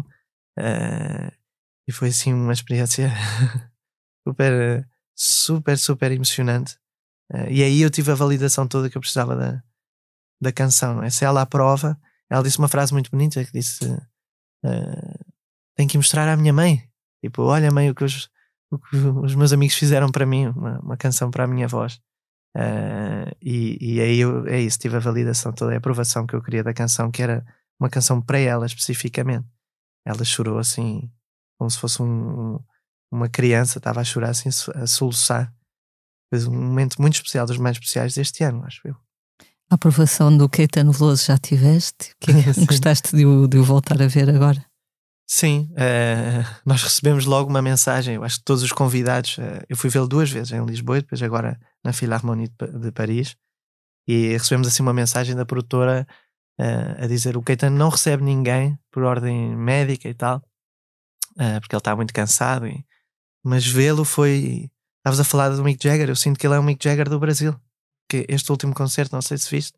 [0.58, 1.32] uh,
[1.88, 3.12] e foi assim uma experiência
[4.28, 6.78] super, super, super emocionante.
[7.34, 9.64] Uh, e aí eu tive a validação toda que eu precisava da,
[10.42, 11.02] da canção.
[11.02, 11.10] É?
[11.10, 15.26] Se ela aprova, ela disse uma frase muito bonita que disse: uh,
[15.76, 16.88] Tenho que mostrar à minha mãe.
[17.24, 18.30] Tipo, olha, mãe, o que os,
[18.72, 22.00] o que os meus amigos fizeram para mim, uma, uma canção para a minha voz.
[22.56, 26.42] Uh, e, e aí eu, é isso, tive a validação toda, a aprovação que eu
[26.42, 27.46] queria da canção, que era
[27.80, 29.48] uma canção para ela especificamente.
[30.06, 31.10] Ela chorou assim,
[31.58, 32.60] como se fosse um,
[33.12, 35.54] uma criança, estava a chorar assim, a soluçar.
[36.34, 38.96] Foi um momento muito especial, dos mais especiais deste ano, acho eu.
[39.72, 42.14] A aprovação do Caetano Veloso já tiveste?
[42.20, 44.66] Que é gostaste de o, de o voltar a ver agora?
[45.28, 48.16] Sim, uh, nós recebemos logo uma mensagem.
[48.16, 51.02] Eu acho que todos os convidados, uh, eu fui vê-lo duas vezes em Lisboa e
[51.02, 53.36] depois agora na Philharmonie de, de Paris.
[54.08, 56.08] E recebemos assim uma mensagem da produtora
[56.60, 61.76] uh, a dizer o Caetano não recebe ninguém por ordem médica e tal, uh, porque
[61.76, 62.68] ele está muito cansado.
[62.68, 62.86] E,
[63.44, 64.70] mas vê-lo foi.
[64.98, 67.20] Estavas a falar do Mick Jagger, eu sinto que ele é o Mick Jagger do
[67.20, 67.56] Brasil.
[68.10, 69.78] Que este último concerto, não sei se viste,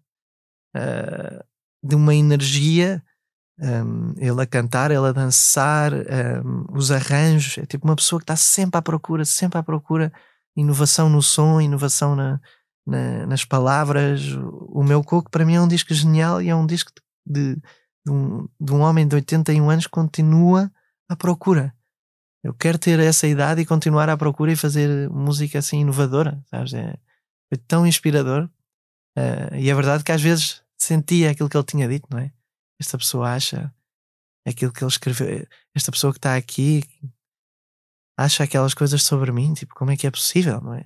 [0.75, 1.43] uh,
[1.83, 3.03] de uma energia,
[3.59, 8.23] um, ele a cantar, ele a dançar, um, os arranjos, é tipo uma pessoa que
[8.23, 10.11] está sempre à procura, sempre à procura,
[10.55, 12.41] inovação no som, inovação na,
[12.85, 14.21] na, nas palavras.
[14.69, 16.91] O meu coco para mim é um disco genial e é um disco
[17.25, 17.55] de,
[18.05, 20.71] de, um, de um homem de 81 anos que continua
[21.09, 21.73] à procura.
[22.43, 26.73] Eu quero ter essa idade e continuar à procura e fazer música assim inovadora, sabes?
[26.73, 26.97] É,
[27.49, 28.49] foi tão inspirador.
[29.17, 32.31] Uh, e é verdade que às vezes sentia aquilo que ele tinha dito, não é?
[32.79, 33.71] Esta pessoa acha
[34.47, 36.81] aquilo que ele escreveu, esta pessoa que está aqui
[38.17, 40.85] acha aquelas coisas sobre mim, tipo, como é que é possível, não é?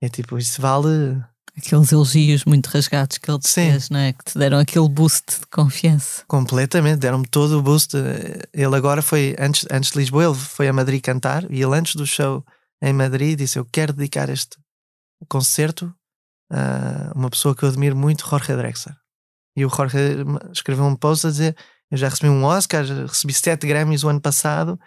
[0.00, 1.22] É tipo, isso vale.
[1.56, 3.70] Aqueles elogios muito rasgados que ele te Sim.
[3.70, 4.12] fez, não é?
[4.12, 6.24] Que te deram aquele boost de confiança.
[6.26, 7.94] Completamente, deram-me todo o boost.
[8.52, 11.96] Ele agora foi, antes, antes de Lisboa, ele foi a Madrid cantar e ele, antes
[11.96, 12.44] do show
[12.80, 14.56] em Madrid, disse: Eu quero dedicar este
[15.28, 15.92] concerto
[16.50, 18.96] a uma pessoa que eu admiro muito, Jorge Drexler.
[19.56, 19.98] E o Jorge
[20.52, 21.56] escreveu um post a dizer:
[21.90, 24.80] Eu já recebi um Oscar, recebi sete Grammys o ano passado,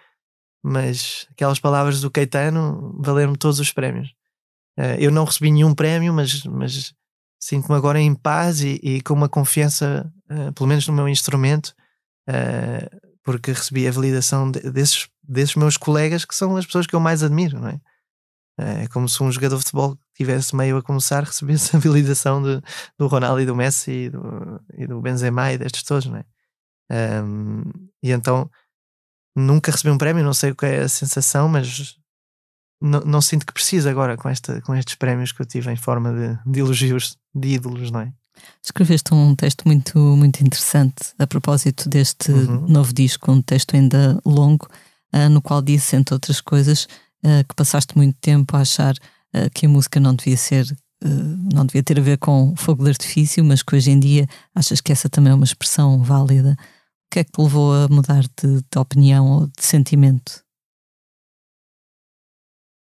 [0.63, 4.09] mas aquelas palavras do Caetano valeram-me todos os prémios.
[4.77, 6.93] Uh, eu não recebi nenhum prémio, mas, mas
[7.39, 11.75] sinto-me agora em paz e, e com uma confiança, uh, pelo menos no meu instrumento,
[12.29, 16.95] uh, porque recebi a validação de, desses, desses meus colegas que são as pessoas que
[16.95, 17.79] eu mais admiro, não é?
[18.55, 22.61] É como se um jogador de futebol tivesse meio a começar, recebesse a validação de,
[22.97, 26.25] do Ronaldo e do Messi e do, e do Benzema e destes todos, não é?
[27.23, 27.63] Um,
[28.03, 28.49] e então
[29.35, 31.97] nunca recebi um prémio, não sei o que é a sensação, mas
[32.83, 35.75] não, não, sinto que preciso agora com, esta, com estes prémios que eu tive em
[35.77, 38.13] forma de, de elogios de ídolos, não é?
[38.61, 42.67] Escreveste um texto muito, muito interessante a propósito deste uhum.
[42.67, 44.67] novo disco, um texto ainda longo,
[45.13, 46.83] uh, no qual disse, entre outras coisas,
[47.23, 50.65] uh, que passaste muito tempo a achar uh, que a música não devia ser,
[51.53, 54.81] não devia ter a ver com fogo de artifício, mas que hoje em dia achas
[54.81, 56.57] que essa também é uma expressão válida.
[57.07, 60.42] O que é que te levou a mudar de, de opinião ou de sentimento?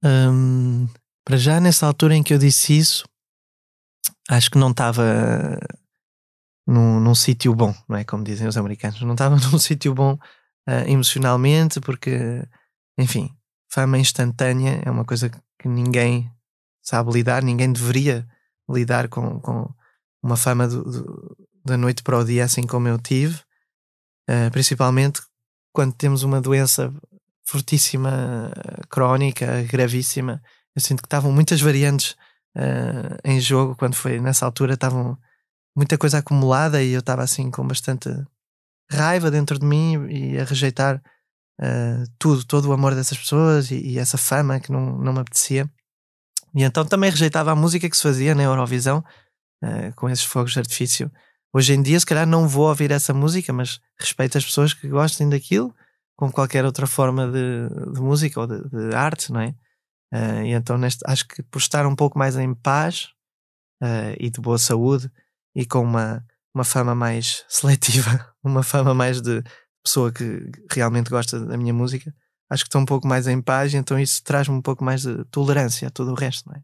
[0.05, 0.87] Hum,
[1.25, 3.09] para já, nessa altura em que eu disse isso,
[4.29, 5.03] acho que não estava
[6.67, 8.05] num, num sítio bom, não é?
[8.05, 9.01] Como dizem os americanos.
[9.01, 12.47] Não estava num sítio bom uh, emocionalmente, porque,
[12.99, 13.35] enfim,
[13.73, 16.31] fama instantânea é uma coisa que ninguém
[16.83, 18.29] sabe lidar, ninguém deveria
[18.69, 19.73] lidar com, com
[20.23, 23.37] uma fama do, do, da noite para o dia, assim como eu tive,
[24.29, 25.23] uh, principalmente
[25.73, 26.93] quando temos uma doença
[27.45, 28.51] fortíssima,
[28.89, 30.43] crónica, gravíssima.
[30.75, 32.17] Eu sinto que estavam muitas variantes
[32.57, 35.17] uh, em jogo quando foi nessa altura, estavam
[35.77, 38.09] muita coisa acumulada e eu estava assim com bastante
[38.91, 41.03] raiva dentro de mim e a rejeitar
[41.61, 45.21] uh, tudo, todo o amor dessas pessoas e, e, essa fama que não, não me
[45.21, 45.71] apetecia.
[46.55, 49.05] E então também rejeitava a música que se fazia na Eurovisão
[49.63, 51.11] uh, com esses fogos de artifício.
[51.53, 54.89] Hoje em dia, se calhar, não vou ouvir essa música, mas respeito as pessoas que
[54.89, 55.75] gostem daquilo,
[56.17, 59.55] como qualquer outra forma de, de música ou de, de, arte, não é?
[60.13, 63.09] Uh, e então, neste, acho que por estar um pouco mais em paz
[64.19, 65.11] e de boa saúde,
[65.55, 66.25] e com uma,
[66.55, 69.43] uma fama mais seletiva, uma fama mais de
[69.85, 72.15] pessoa que realmente gosta da minha música,
[72.51, 75.25] acho que estou um pouco mais em paz, então isso traz-me um pouco mais de
[75.27, 76.63] tolerância a todo o resto, não é?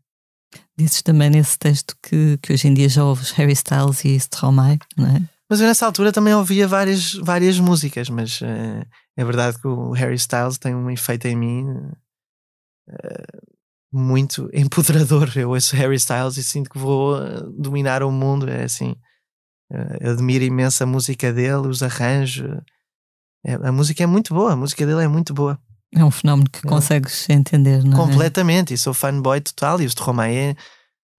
[0.76, 4.78] Dizes também nesse texto que, que hoje em dia já ouves Harry Styles e Stromae,
[4.96, 5.22] não é?
[5.48, 8.86] Mas eu nessa altura também ouvia várias, várias músicas, mas uh,
[9.16, 11.64] é verdade que o Harry Styles tem um efeito em mim
[12.88, 13.50] uh,
[13.92, 15.30] muito empoderador.
[15.36, 18.48] Eu ouço Harry Styles e sinto que vou eh, dominar o mundo.
[18.48, 18.94] É assim,
[19.72, 22.60] uh, admiro imenso a música dele, os arranjos.
[23.44, 25.58] É, a música é muito boa, a música dele é muito boa.
[25.92, 26.68] É um fenómeno que é.
[26.68, 27.96] consegues entender, não é?
[27.96, 29.80] Completamente, e sou fanboy total.
[29.80, 30.56] E o Stromae,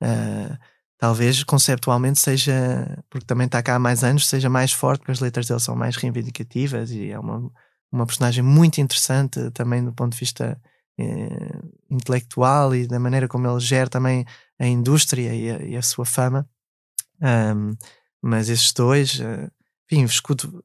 [0.02, 0.58] uh,
[0.98, 5.20] talvez conceptualmente seja, porque também está cá há mais anos, seja mais forte, porque as
[5.20, 7.52] letras dele são mais reivindicativas e é uma,
[7.92, 10.60] uma personagem muito interessante também do ponto de vista
[11.00, 14.26] eh, intelectual e da maneira como ele gera também
[14.60, 16.48] a indústria e a, e a sua fama.
[17.22, 17.76] Um,
[18.22, 19.52] mas esses dois, uh,
[19.92, 20.64] enfim, escuto,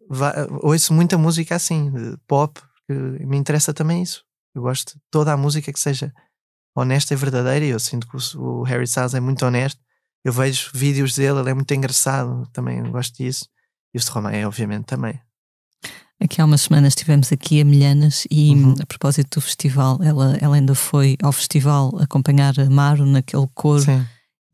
[0.62, 1.90] ouço muita música assim,
[2.26, 4.24] pop, porque me interessa também isso.
[4.54, 6.12] Eu gosto de toda a música que seja
[6.74, 7.64] honesta e verdadeira.
[7.64, 9.80] E eu sinto que o, o Harry Styles é muito honesto.
[10.24, 13.48] Eu vejo vídeos dele, ele é muito engraçado, também gosto disso.
[13.94, 15.20] E o Stromae, obviamente, também.
[16.20, 18.74] Aqui há umas semanas estivemos aqui a Milhanas e uhum.
[18.80, 23.82] a propósito do festival, ela, ela ainda foi ao festival acompanhar a Maro naquele coro
[23.82, 24.04] Sim.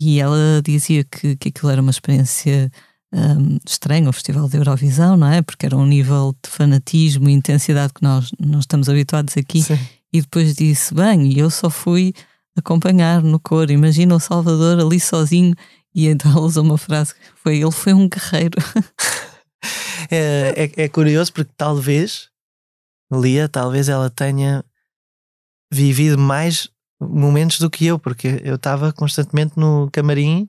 [0.01, 2.71] e ela dizia que, que aquilo era uma experiência
[3.13, 5.43] um, estranha, o festival da Eurovisão, não é?
[5.43, 9.63] Porque era um nível de fanatismo e intensidade que nós não estamos habituados aqui.
[9.63, 9.79] Sim.
[10.13, 12.15] E depois disse: Bem, eu só fui
[12.57, 15.55] acompanhar no coro, imagina o Salvador ali sozinho.
[15.95, 18.59] E então ela usou uma frase que foi: Ele foi um guerreiro.
[20.11, 22.31] é, é, é curioso porque talvez
[23.13, 24.65] Lia, talvez ela tenha
[25.71, 26.71] vivido mais
[27.01, 30.49] momentos do que eu, porque eu estava constantemente no camarim,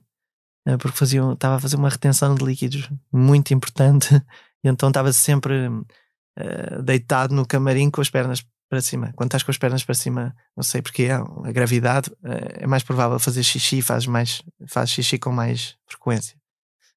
[0.66, 4.14] eh, porque fazia, estava a fazer uma retenção de líquidos muito importante,
[4.64, 9.12] e então estava sempre uh, deitado no camarim com as pernas para cima.
[9.14, 12.82] Quando estás com as pernas para cima, não sei porque a gravidade uh, é mais
[12.82, 16.36] provável fazer xixi, faz mais, faz xixi com mais frequência.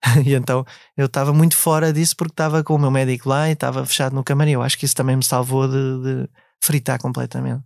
[0.25, 3.53] e então eu estava muito fora disso porque estava com o meu médico lá e
[3.53, 4.51] estava fechado no camarim.
[4.51, 6.29] Eu acho que isso também me salvou de, de
[6.61, 7.63] fritar completamente.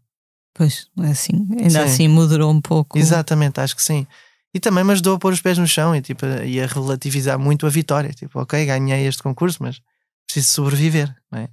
[0.53, 1.77] Pois, é assim, ainda sim.
[1.79, 2.97] assim moderou um pouco.
[2.97, 4.05] Exatamente, acho que sim.
[4.53, 7.39] E também me ajudou a pôr os pés no chão e, tipo, e a relativizar
[7.39, 8.09] muito a vitória.
[8.09, 9.81] Tipo, ok, ganhei este concurso, mas
[10.25, 11.49] preciso sobreviver, não é?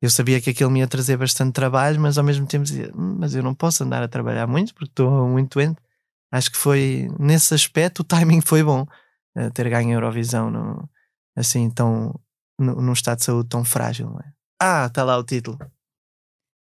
[0.00, 3.16] Eu sabia que aquilo me ia trazer bastante trabalho, mas ao mesmo tempo dizia, hum,
[3.18, 5.80] mas eu não posso andar a trabalhar muito porque estou muito doente.
[6.30, 8.86] Acho que foi, nesse aspecto, o timing foi bom
[9.52, 10.88] ter ganho a Eurovisão no,
[11.36, 12.14] assim tão
[12.58, 14.32] no, num estado de saúde tão frágil, não é?
[14.60, 15.58] Ah, está lá o título.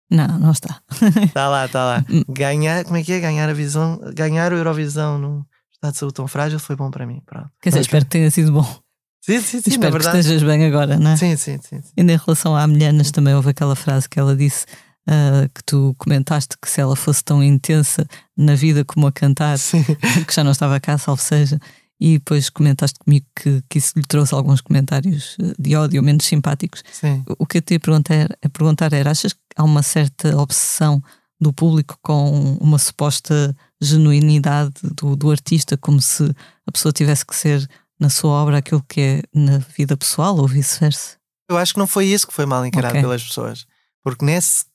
[0.09, 0.81] Não, não está.
[1.23, 2.05] Está lá, está lá.
[2.09, 2.23] Hum.
[2.29, 3.19] Ganhar, como é que é?
[3.19, 7.05] Ganhar a visão, ganhar o Eurovisão num estado de saúde tão frágil foi bom para
[7.05, 7.21] mim.
[7.25, 7.49] Pronto.
[7.61, 8.79] Quer dizer, espero que tenha sido bom.
[9.21, 9.69] Sim, sim, sim.
[9.71, 11.17] Espero que estejas bem agora, não é?
[11.17, 11.81] Sim, sim, sim.
[11.81, 11.93] sim.
[11.97, 14.65] Ainda em relação à Milhanas, também houve aquela frase que ela disse
[15.09, 19.57] uh, que tu comentaste que se ela fosse tão intensa na vida como a cantar,
[19.59, 19.83] sim.
[20.25, 21.59] que já não estava cá, salvo seja,
[21.99, 26.25] e depois comentaste comigo que, que isso lhe trouxe alguns comentários eh, de ódio menos
[26.25, 26.83] simpáticos.
[26.91, 27.23] Sim.
[27.39, 31.01] O que eu te ia perguntar, a perguntar era: achas que há uma certa obsessão
[31.39, 36.23] do público com uma suposta genuinidade do, do artista, como se
[36.65, 37.67] a pessoa tivesse que ser
[37.99, 41.17] na sua obra aquilo que é na vida pessoal ou vice-versa?
[41.49, 43.01] Eu acho que não foi isso que foi mal encarado okay.
[43.01, 43.65] pelas pessoas,
[44.03, 44.65] porque nesse,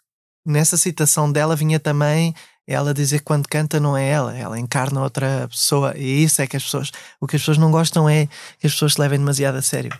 [0.46, 2.35] nessa citação dela vinha também
[2.66, 5.96] ela dizer que quando canta não é ela, ela encarna outra pessoa.
[5.96, 6.92] E isso é que as pessoas.
[7.20, 8.27] O que as pessoas não gostam é
[8.59, 9.92] que as pessoas se levem demasiado a sério.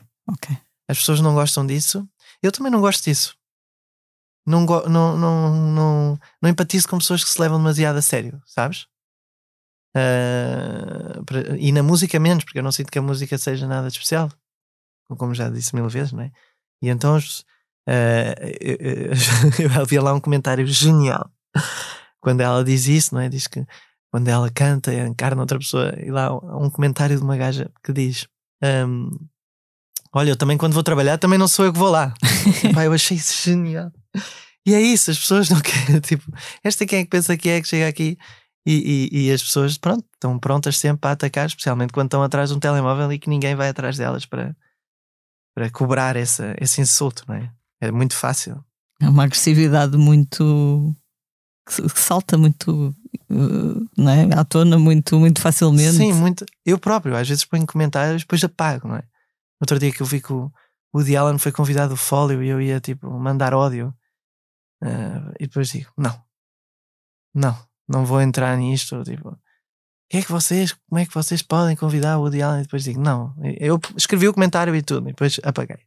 [0.89, 2.09] As pessoas não gostam disso
[2.43, 3.37] Eu também não gosto disso.
[4.47, 8.43] Não, go, não, não, não, não empatizo com pessoas que se levam demasiado a sério,
[8.45, 8.87] sabes?
[9.97, 13.93] Uh, e na música menos, porque eu não sinto que a música seja nada de
[13.93, 14.29] especial,
[15.17, 16.33] como já disse mil vezes, não é?
[16.83, 17.21] E então uh,
[18.61, 19.13] eu,
[19.71, 21.31] eu havia lá um comentário genial
[22.23, 23.29] quando ela diz isso, não é?
[23.29, 23.67] Diz que
[24.11, 27.93] quando ela canta encarna outra pessoa, e lá há um comentário de uma gaja que
[27.93, 28.27] diz:
[28.63, 29.11] um,
[30.15, 32.15] Olha, eu também quando vou trabalhar também não sou eu que vou lá.
[32.75, 33.91] Pai, eu achei isso genial.
[34.65, 36.25] E é isso, as pessoas não querem, tipo,
[36.63, 38.17] esta quem é que pensa que é que chega aqui
[38.65, 42.51] e, e, e, as pessoas, pronto, estão prontas sempre para atacar, especialmente quando estão atrás
[42.51, 44.57] de um telemóvel e que ninguém vai atrás delas para,
[45.53, 47.51] para cobrar essa, esse insulto, não é?
[47.81, 48.65] É muito fácil.
[49.01, 50.95] É uma agressividade muito.
[51.67, 52.95] Que salta muito
[53.31, 54.35] uh, não é?
[54.35, 55.97] à tona muito, muito facilmente.
[55.97, 56.45] Sim, muito.
[56.65, 59.05] Eu próprio, às vezes ponho comentários depois apago, não é?
[59.61, 60.51] Outro dia que eu vi que o
[60.95, 63.95] Woody Allen foi convidado ao Fólio e eu ia tipo mandar ódio
[64.83, 66.21] uh, e depois digo: não,
[67.35, 67.57] não,
[67.89, 69.03] não vou entrar nisto.
[69.05, 69.39] Tipo,
[70.13, 72.61] que é que vocês, como é que vocês podem convidar o Woody Allen?
[72.61, 73.35] E depois digo, não.
[73.59, 75.79] Eu escrevi o comentário e tudo, e depois apaguei.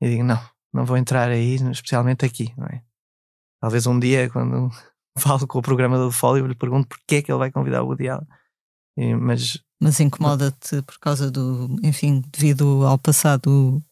[0.00, 0.40] E digo, não,
[0.72, 2.80] não vou entrar aí, especialmente aqui, não é?
[3.64, 4.70] Talvez um dia, quando
[5.16, 7.86] falo com o programador do Folio, lhe pergunto porquê é que ele vai convidar o
[7.86, 8.26] Woody Allen.
[8.94, 13.82] E, mas mas incomoda-te por causa do, enfim, devido ao passado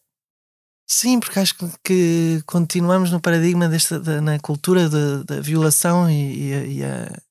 [0.87, 6.77] Sim, porque acho que continuamos no paradigma desta da, na cultura da, violação e, e,
[6.77, 7.21] e, a,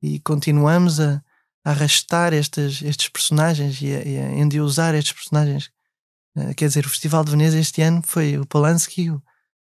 [0.00, 1.20] e continuamos a,
[1.64, 5.68] a, arrastar estes, estes personagens e a, e a endeusar estes personagens.
[6.36, 9.20] Uh, quer dizer, o Festival de Veneza este ano foi o Polanski, o,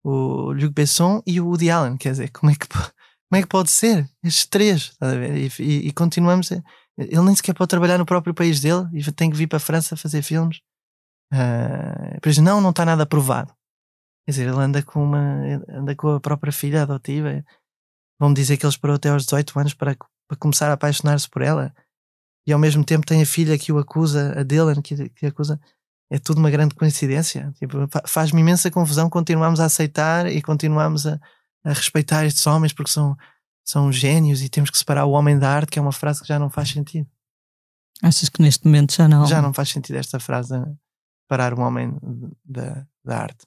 [0.03, 1.97] o Luc Besson e o Woody Allen.
[1.97, 4.09] Quer dizer, como é que, como é que pode ser?
[4.23, 4.97] Estes três,
[5.59, 6.51] e, e, continuamos.
[6.51, 6.61] A,
[6.97, 9.61] ele nem sequer pode trabalhar no próprio país dele e tem que vir para a
[9.61, 10.59] França fazer filmes.
[11.33, 13.53] Uh, por não, não está nada aprovado.
[14.25, 17.43] Quer dizer, ele anda com, uma, anda com a própria filha adotiva.
[18.19, 21.41] Vão dizer que ele esperou até aos 18 anos para, para começar a apaixonar-se por
[21.41, 21.73] ela.
[22.45, 25.59] E ao mesmo tempo tem a filha que o acusa, a Dylan, que, que acusa.
[26.09, 27.53] É tudo uma grande coincidência.
[27.57, 31.19] Tipo, Faz-me imensa confusão continuamos a aceitar e continuamos a,
[31.63, 33.15] a respeitar estes homens porque são,
[33.63, 36.27] são gênios e temos que separar o homem da arte, que é uma frase que
[36.27, 37.07] já não faz sentido.
[38.01, 39.25] Achas que neste momento já não?
[39.25, 40.55] Já não faz sentido esta frase
[41.27, 41.95] parar um homem
[42.43, 43.45] da, da arte.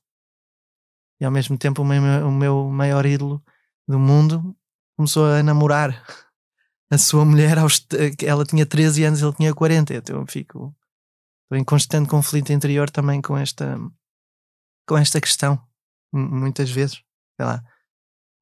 [1.20, 3.42] E ao mesmo tempo o meu, o meu maior ídolo
[3.88, 4.56] do mundo
[4.96, 6.04] começou a namorar
[6.90, 7.84] a sua mulher aos,
[8.24, 10.74] ela tinha 13 anos ele tinha 40 então eu fico
[11.44, 13.78] estou em constante conflito interior também com esta
[14.86, 15.60] com esta questão
[16.12, 17.02] muitas vezes
[17.36, 17.62] sei lá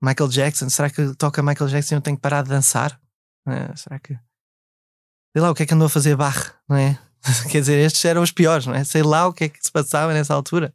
[0.03, 3.01] Michael Jackson será que toca Michael Jackson e eu tenho que parar de dançar
[3.47, 4.15] é, será que
[5.33, 6.99] sei lá o que é que andou a fazer barre não é
[7.51, 8.85] Quer dizer, estes eram os piores, não é?
[8.85, 10.75] Sei lá o que é que se passava nessa altura.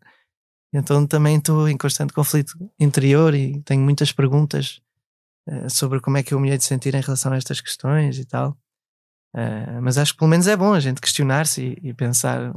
[0.73, 4.81] Então também estou em constante conflito interior e tenho muitas perguntas
[5.47, 8.19] uh, sobre como é que eu me hei de sentir em relação a estas questões
[8.19, 8.57] e tal.
[9.35, 12.53] Uh, mas acho que pelo menos é bom a gente questionar-se e, e, pensar: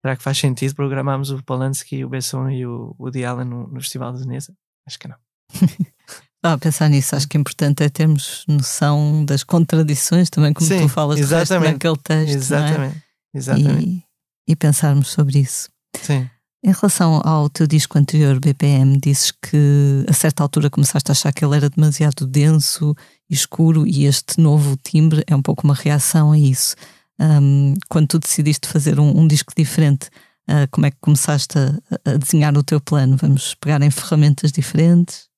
[0.00, 3.80] será que faz sentido programarmos o Polanski, o Besson e o Woody Allen no, no
[3.80, 4.54] Festival de Veneza?
[4.86, 5.16] Acho que não.
[6.38, 10.68] Estava a pensar nisso, acho que é importante é termos noção das contradições também, como
[10.68, 12.36] Sim, tu falas exatamente, naquele texto.
[12.36, 13.02] Exatamente, é?
[13.38, 13.88] exatamente.
[13.88, 15.68] E, e, pensarmos sobre isso.
[16.00, 16.30] Sim.
[16.62, 21.32] Em relação ao teu disco anterior, BPM, dizes que a certa altura começaste a achar
[21.32, 22.96] que ele era demasiado denso
[23.30, 26.74] e escuro, e este novo timbre é um pouco uma reação a isso.
[27.20, 30.08] Um, quando tu decidiste fazer um, um disco diferente,
[30.50, 33.16] uh, como é que começaste a, a desenhar o teu plano?
[33.16, 35.28] Vamos pegar em ferramentas diferentes?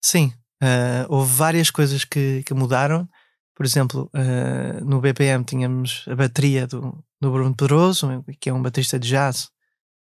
[0.00, 3.08] Sim, uh, houve várias coisas que, que mudaram.
[3.54, 8.62] Por exemplo, uh, no BPM tínhamos a bateria do, do Bruno Pedroso, que é um
[8.62, 9.50] baterista de jazz,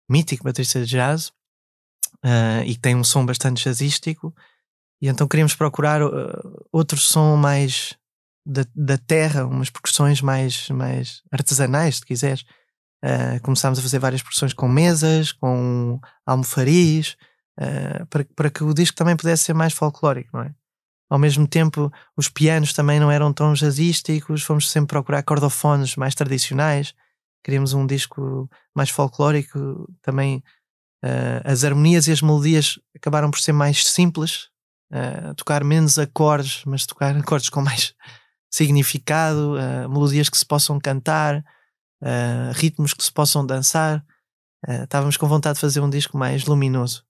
[0.08, 1.28] mítico baterista de jazz,
[2.24, 4.34] uh, e que tem um som bastante jazzístico.
[5.02, 6.00] E então queríamos procurar
[6.72, 7.94] outro som mais
[8.46, 12.42] da, da terra, umas percussões mais, mais artesanais, se quiseres.
[13.04, 17.16] Uh, começámos a fazer várias percussões com mesas, com almofaris,
[17.60, 20.54] uh, para, para que o disco também pudesse ser mais folclórico, não é?
[21.10, 26.14] Ao mesmo tempo, os pianos também não eram tão jazzísticos, fomos sempre procurar cordofones mais
[26.14, 26.94] tradicionais,
[27.44, 30.42] queríamos um disco mais folclórico, também
[31.04, 34.48] uh, as harmonias e as melodias acabaram por ser mais simples,
[34.90, 37.94] uh, tocar menos acordes, mas tocar acordes com mais
[38.50, 41.44] significado, uh, melodias que se possam cantar,
[42.52, 44.04] ritmos que se possam dançar.
[44.82, 47.02] estávamos com vontade de fazer um disco mais luminoso.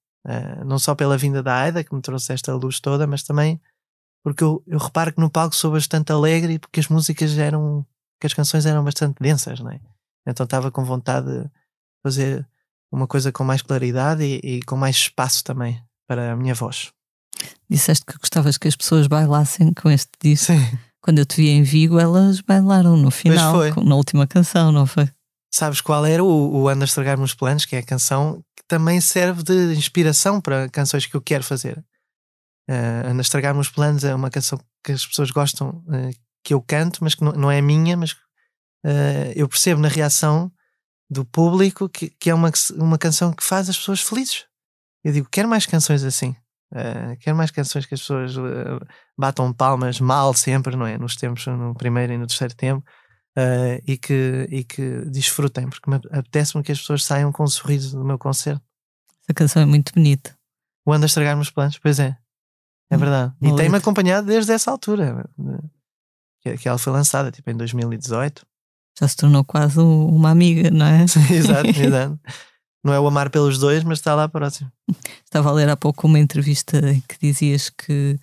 [0.64, 3.60] Não só pela vinda da Aida, que me trouxe esta luz toda, mas também
[4.22, 7.84] porque eu, eu reparo que no palco sou bastante alegre e porque as músicas eram,
[8.20, 9.80] que as canções eram bastante densas, não é?
[10.26, 11.50] Então estava com vontade de
[12.02, 12.46] fazer
[12.90, 16.92] uma coisa com mais claridade e, e com mais espaço também para a minha voz.
[17.68, 20.52] Disseste que gostavas que as pessoas bailassem com este disco.
[20.52, 20.78] Sim.
[21.00, 23.54] Quando eu te vi em Vigo, elas bailaram no final,
[23.84, 25.10] na última canção, não foi?
[25.52, 28.64] Sabes qual era o, o Anda a Estragar Meus Planos, que é a canção que
[28.66, 31.78] também serve de inspiração para canções que eu quero fazer.
[32.70, 36.10] Uh, Anda a Estragar Meus Planos é uma canção que as pessoas gostam uh,
[36.42, 38.16] que eu canto, mas que não, não é minha, mas
[38.84, 40.52] uh, eu percebo na reação
[41.08, 44.46] do público que, que é uma, uma canção que faz as pessoas felizes.
[45.02, 46.34] Eu digo, quero mais canções assim.
[46.72, 48.84] Uh, quero mais canções que as pessoas uh,
[49.16, 50.98] batam palmas mal sempre, não é?
[50.98, 52.84] Nos tempos, no primeiro e no terceiro tempo.
[53.36, 57.48] Uh, e, que, e que desfrutem, porque me apetece-me que as pessoas saiam com um
[57.48, 58.62] sorriso do meu concerto.
[59.22, 60.36] Essa canção é muito bonita.
[60.86, 62.16] O Anda estragar meus planos, pois é,
[62.90, 63.34] é verdade.
[63.40, 65.28] Uma e tem-me acompanhado desde essa altura,
[66.42, 68.46] que, que ela foi lançada, tipo em 2018.
[69.00, 71.04] Já se tornou quase um- uma amiga, não é?
[71.04, 72.18] exato, exato.
[72.84, 74.70] Não é o amar pelos dois, mas está lá próximo.
[75.24, 78.18] Estava a ler há pouco uma entrevista em que dizias que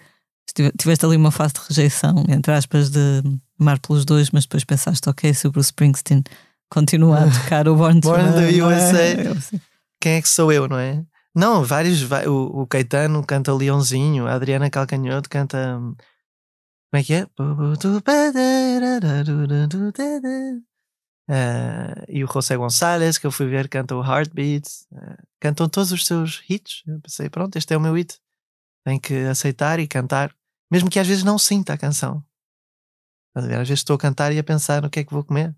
[0.77, 3.23] tiveste ali uma fase de rejeição, entre aspas, de
[3.59, 6.23] amar pelos dois, mas depois pensaste, ok, se o Bruce Springsteen
[6.69, 8.63] continua a tocar o Born to Born the é?
[8.63, 9.31] USA.
[9.37, 9.59] Assim,
[9.99, 11.03] Quem é que sou eu, não é?
[11.35, 12.03] Não, vários.
[12.27, 15.79] O, o Caetano canta Leãozinho, a Adriana Calcanhoto canta.
[16.91, 17.27] Como é que é?
[21.29, 24.87] Ah, e o José Gonçalves, que eu fui ver, canta o Heartbeats.
[24.93, 26.83] ah, cantam todos os seus hits.
[26.85, 28.19] Eu pensei, pronto, este é o meu hit.
[28.85, 30.35] Tenho que aceitar e cantar,
[30.69, 32.23] mesmo que às vezes não sinta a canção.
[33.35, 35.55] Às vezes estou a cantar e a pensar no que é que vou comer.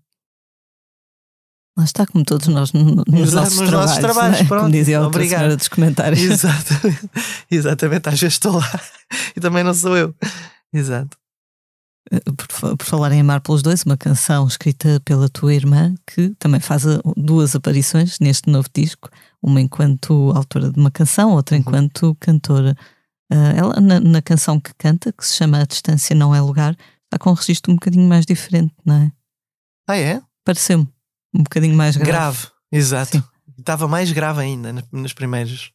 [1.76, 4.48] Lá está, como todos nós no- nos, Exato, nossos, nos trabalhos, nossos trabalhos, não é?
[4.48, 4.60] pronto.
[4.60, 6.20] Como dizia a outra senhora dos comentários.
[6.22, 7.10] Exatamente.
[7.50, 8.80] Exatamente, às vezes estou lá
[9.36, 10.14] e também não sou eu.
[10.72, 11.16] Exato.
[12.36, 16.30] Por, fa- por falar em Amar pelos Dois, uma canção escrita pela tua irmã que
[16.38, 19.08] também faz a- duas aparições neste novo disco,
[19.42, 21.60] uma enquanto autora de uma canção, outra Uhum.
[21.62, 22.76] enquanto cantora.
[23.32, 26.76] Ah, ela, na, na canção que canta, que se chama A Distância Não É Lugar,
[27.04, 29.12] está com um registro um bocadinho mais diferente, não é?
[29.88, 30.20] Ah, é?
[30.44, 30.86] Pareceu-me
[31.34, 32.10] um bocadinho mais grave.
[32.12, 33.16] Grave, exato.
[33.18, 33.24] Sim.
[33.58, 35.70] Estava mais grave ainda nas, primeiras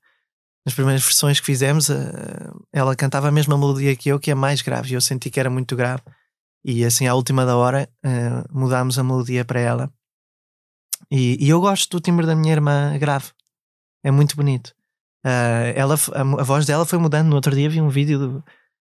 [0.65, 1.89] nas primeiras versões que fizemos.
[1.89, 5.29] eh, ela cantava a mesma melodia que eu, que é mais grave, e eu senti
[5.29, 6.03] que era muito grave.
[6.63, 9.93] E assim, à última da hora, eh, mudámos a melodia para ela.
[11.09, 13.31] E, e eu gosto do timbre da minha irmã grave,
[14.03, 14.75] é muito bonito.
[15.25, 17.27] Eh, ela, a, a voz dela foi mudando.
[17.29, 18.43] No outro dia vi um vídeo do,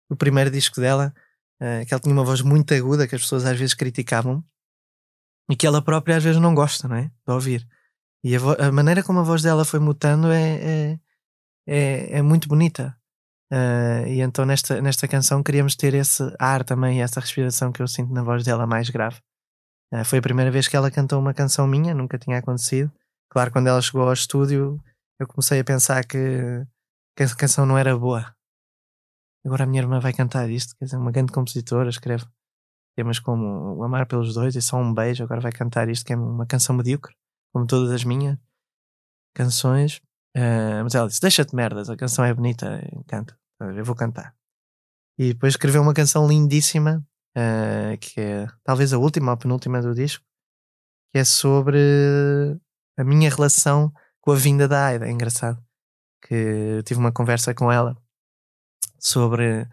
[0.10, 1.14] do primeiro disco dela,
[1.62, 4.44] eh, que ela tinha uma voz muito aguda que as pessoas às vezes criticavam
[5.50, 7.12] e que ela própria às vezes não gosta, não é?
[7.28, 7.68] De ouvir.
[8.24, 11.00] E a, a maneira como a voz dela foi mutando é, é,
[11.68, 12.99] é, é muito bonita.
[13.52, 17.88] Ah, e então nesta, nesta canção queríamos ter esse ar também, essa respiração que eu
[17.88, 19.20] sinto na voz dela mais grave.
[19.92, 22.92] Ah, foi a primeira vez que ela cantou uma canção minha, nunca tinha acontecido.
[23.30, 24.80] Claro, quando ela chegou ao estúdio,
[25.20, 26.18] eu comecei a pensar que,
[27.16, 28.34] que essa canção não era boa.
[29.46, 32.26] Agora a minha irmã vai cantar isto, quer dizer, uma grande compositora, escreve
[32.96, 36.14] temas como o Amar pelos Dois e Só um Beijo, agora vai cantar isto, que
[36.14, 37.16] é uma canção medíocre,
[37.54, 38.38] como todas as minhas
[39.34, 40.02] canções.
[40.36, 44.36] Ah, mas ela disse: Deixa-te merdas, a canção é bonita, canta, eu vou cantar.
[45.18, 47.06] E depois escreveu uma canção lindíssima,
[47.36, 50.26] ah, que é talvez a última ou penúltima do disco,
[51.12, 51.80] que é sobre
[52.98, 55.08] a minha relação com a vinda da Aida.
[55.08, 55.64] É engraçado
[56.22, 57.98] que eu tive uma conversa com ela
[59.00, 59.68] sobre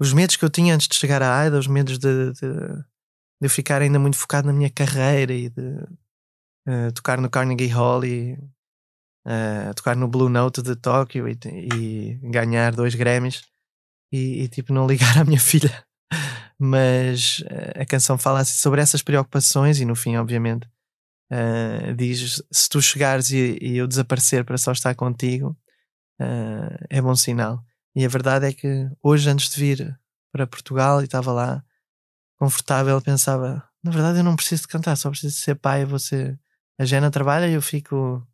[0.00, 2.84] os medos que eu tinha antes de chegar à AIDA, os medos de, de, de
[3.40, 5.86] eu ficar ainda muito focado na minha carreira e de
[6.66, 8.38] eh, tocar no Carnegie Hall e
[9.26, 11.38] eh, tocar no Blue Note de Tóquio e,
[11.74, 13.42] e ganhar dois Grammys
[14.12, 15.84] e, e, tipo não ligar à minha filha.
[16.58, 20.68] Mas eh, a canção fala assim sobre essas preocupações e no fim, obviamente,
[21.30, 25.56] eh, diz se tu chegares e, e eu desaparecer para só estar contigo,
[26.90, 27.64] é bom sinal.
[27.94, 30.00] E a verdade é que hoje, antes de vir
[30.32, 31.64] para Portugal e estava lá
[32.38, 35.84] confortável, pensava: na verdade, eu não preciso de cantar, só preciso de ser pai.
[35.84, 36.36] Você,
[36.78, 38.26] a Jana trabalha e eu fico,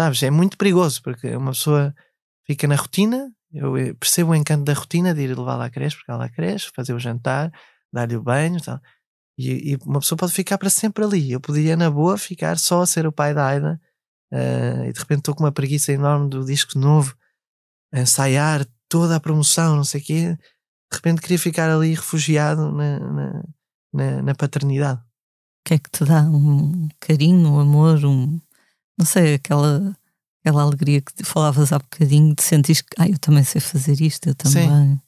[0.00, 0.22] sabes?
[0.22, 1.94] É muito perigoso porque uma pessoa
[2.46, 3.30] fica na rotina.
[3.52, 6.70] Eu eh, percebo o encanto da rotina de ir levá-la à creche, porque ela cresce,
[6.74, 7.52] fazer o jantar,
[7.92, 8.80] dar-lhe o banho tal.
[9.38, 11.32] E, e uma pessoa pode ficar para sempre ali.
[11.32, 13.80] Eu podia, na boa, ficar só a ser o pai da Aida
[14.32, 17.14] eh, e de repente estou com uma preguiça enorme do disco novo,
[17.92, 20.38] a ensaiar toda a promoção, não sei o quê.
[20.90, 23.44] De repente queria ficar ali refugiado na, na,
[23.92, 25.00] na, na paternidade.
[25.00, 28.40] O que é que te dá um carinho, um amor, um
[29.00, 29.96] não sei, aquela,
[30.40, 34.28] aquela alegria que falavas há bocadinho de sentir que ah, eu também sei fazer isto,
[34.28, 34.68] eu também.
[34.68, 35.00] Sim.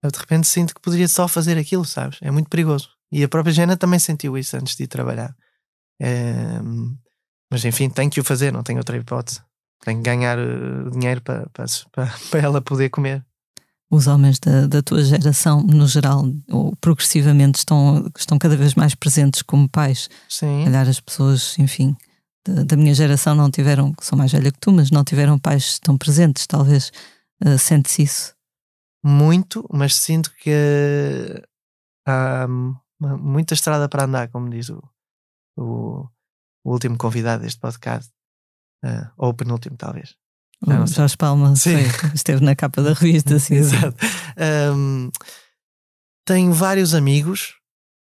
[0.00, 2.18] Eu de repente sinto que poderia só fazer aquilo, sabes?
[2.22, 2.88] É muito perigoso.
[3.10, 5.34] E a própria Jana também sentiu isso antes de ir trabalhar.
[6.00, 6.60] É,
[7.50, 9.40] Mas enfim, tenho que o fazer, não tenho outra hipótese.
[9.84, 11.66] Tenho que ganhar uh, dinheiro para, para,
[12.30, 13.24] para ela poder comer.
[13.90, 18.94] Os homens da, da tua geração, no geral, ou progressivamente, estão, estão cada vez mais
[18.94, 20.08] presentes como pais.
[20.28, 20.62] Sim.
[20.64, 21.96] Calhar as pessoas, enfim,
[22.46, 25.38] da, da, minha geração não tiveram, que sou mais velha que tu, mas não tiveram
[25.38, 26.92] pais tão presentes, talvez.
[27.44, 28.34] Uh, Sentes isso?
[29.04, 31.42] Muito, mas sinto que
[32.06, 32.46] há
[32.98, 34.82] muita estrada para andar, como diz o,
[35.56, 36.08] o,
[36.64, 38.10] o último convidado deste podcast.
[38.84, 40.14] Uh, ou o penúltimo, talvez.
[40.64, 41.82] O Jorge Palma foi,
[42.14, 43.36] esteve na capa da revista.
[43.36, 43.96] Assim, Exato.
[44.74, 45.10] Um,
[46.26, 47.54] tenho vários amigos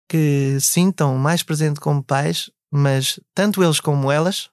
[0.09, 4.51] que sintam mais presente como pais, mas tanto eles como elas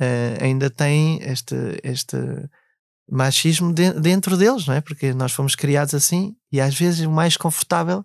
[0.00, 2.16] uh, ainda têm este, este
[3.10, 4.80] machismo de, dentro deles, não é?
[4.80, 8.04] Porque nós fomos criados assim e às vezes o mais confortável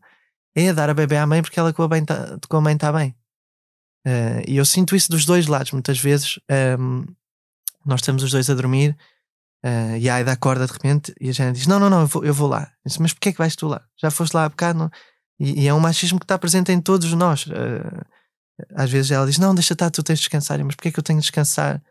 [0.56, 2.74] é dar a bebê à mãe porque ela com a, bem tá, com a mãe
[2.74, 3.16] está bem.
[4.06, 5.72] Uh, e eu sinto isso dos dois lados.
[5.72, 6.40] Muitas vezes
[6.80, 7.06] um,
[7.86, 8.98] nós estamos os dois a dormir
[9.64, 12.08] uh, e a Aida acorda de repente e a Jana diz: Não, não, não, eu
[12.08, 12.64] vou, eu vou lá.
[12.64, 13.84] Eu disse, Mas porquê é que vais tu lá?
[13.98, 14.80] Já foste lá há bocado?
[14.80, 14.92] Não?
[15.40, 17.46] E, e, é um machismo que está presente em todos nós.
[17.46, 18.06] Uh,
[18.76, 20.64] às vezes ela diz: Não, deixa estar, tu tens de descansar.
[20.64, 21.82] Mas porquê é que eu tenho de descansar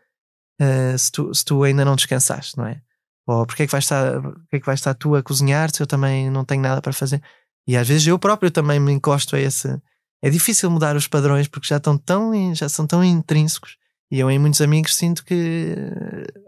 [0.97, 2.81] se, tu, se tu ainda não descansaste, não é?
[3.27, 5.83] Ou porquê é que vais estar, porquê é que vais estar tu a cozinhar se
[5.83, 7.21] eu também não tenho nada para fazer?
[7.67, 9.79] E às vezes eu próprio também me encosto a esse.
[10.21, 13.77] É difícil mudar os padrões porque já estão tão, já são tão intrínsecos.
[14.09, 15.75] E eu em muitos amigos sinto que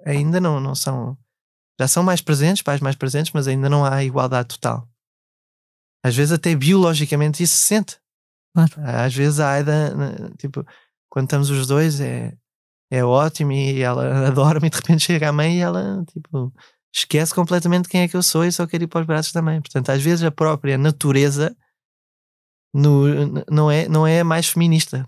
[0.05, 1.17] ainda não, não são.
[1.79, 4.87] Já são mais presentes, pais mais presentes, mas ainda não há igualdade total.
[6.03, 7.97] Às vezes até biologicamente isso se sente.
[8.53, 8.73] Claro.
[8.77, 9.95] Às vezes a Aida,
[10.37, 10.65] tipo,
[11.09, 12.33] quando estamos os dois é,
[12.91, 16.53] é ótimo e ela adora-me e de repente chega a mãe e ela, tipo,
[16.93, 19.61] esquece completamente quem é que eu sou e só quer ir para os braços mãe.
[19.61, 21.55] Portanto, às vezes a própria natureza
[22.73, 23.05] no,
[23.49, 25.07] não, é, não é mais feminista.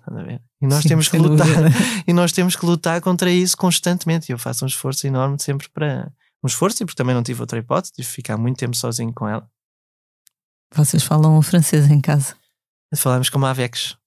[0.61, 1.47] E nós Sim, temos que lutar
[2.07, 4.29] e nós temos que lutar contra isso constantemente.
[4.29, 6.11] E eu faço um esforço enorme sempre para
[6.43, 9.13] um esforço e porque também não tive outra hipótese, tive de ficar muito tempo sozinho
[9.13, 9.47] com ela.
[10.73, 12.35] Vocês falam francês em casa?
[12.95, 13.97] Falamos como avex.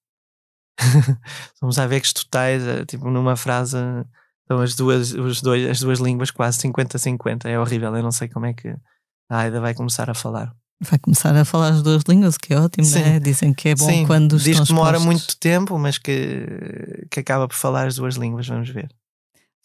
[1.58, 3.78] Somos avex totais, eh, tipo numa frase
[4.44, 7.46] então as duas, os dois, as duas línguas quase 50-50.
[7.46, 7.94] É horrível.
[7.96, 8.68] Eu não sei como é que
[9.30, 10.54] a Aida vai começar a falar.
[10.80, 13.00] Vai começar a falar as duas línguas, que é ótimo, Sim.
[13.00, 13.20] né?
[13.20, 14.06] Dizem que é bom Sim.
[14.06, 18.46] quando Diz que demora muito tempo, mas que, que acaba por falar as duas línguas.
[18.46, 18.88] Vamos ver.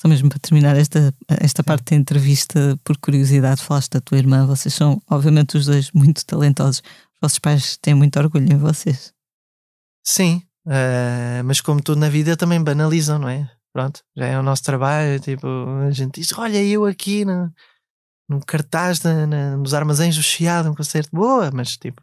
[0.02, 4.46] Só mesmo para terminar esta, esta parte da entrevista, por curiosidade, falaste da tua irmã.
[4.46, 6.82] Vocês são, obviamente, os dois muito talentosos.
[7.22, 9.14] Os vossos pais têm muito orgulho em vocês.
[10.06, 13.50] Sim, uh, mas como tudo na vida, também banalizam, não é?
[13.74, 15.20] pronto, já é o nosso trabalho.
[15.20, 15.48] Tipo,
[15.88, 17.52] a gente diz: Olha, eu aqui no,
[18.28, 22.02] no cartaz na, na, nos armazéns do Chiado, um concerto, boa, mas tipo,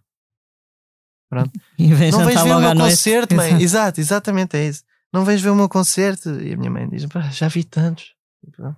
[1.29, 1.53] pronto.
[2.13, 3.53] não vais ver o meu concerto, mãe.
[3.61, 4.85] Exato, exatamente é isso.
[5.13, 6.31] Não vais ver o meu concerto.
[6.41, 8.15] E a minha mãe diz: Já vi tantos,
[8.45, 8.75] tipo,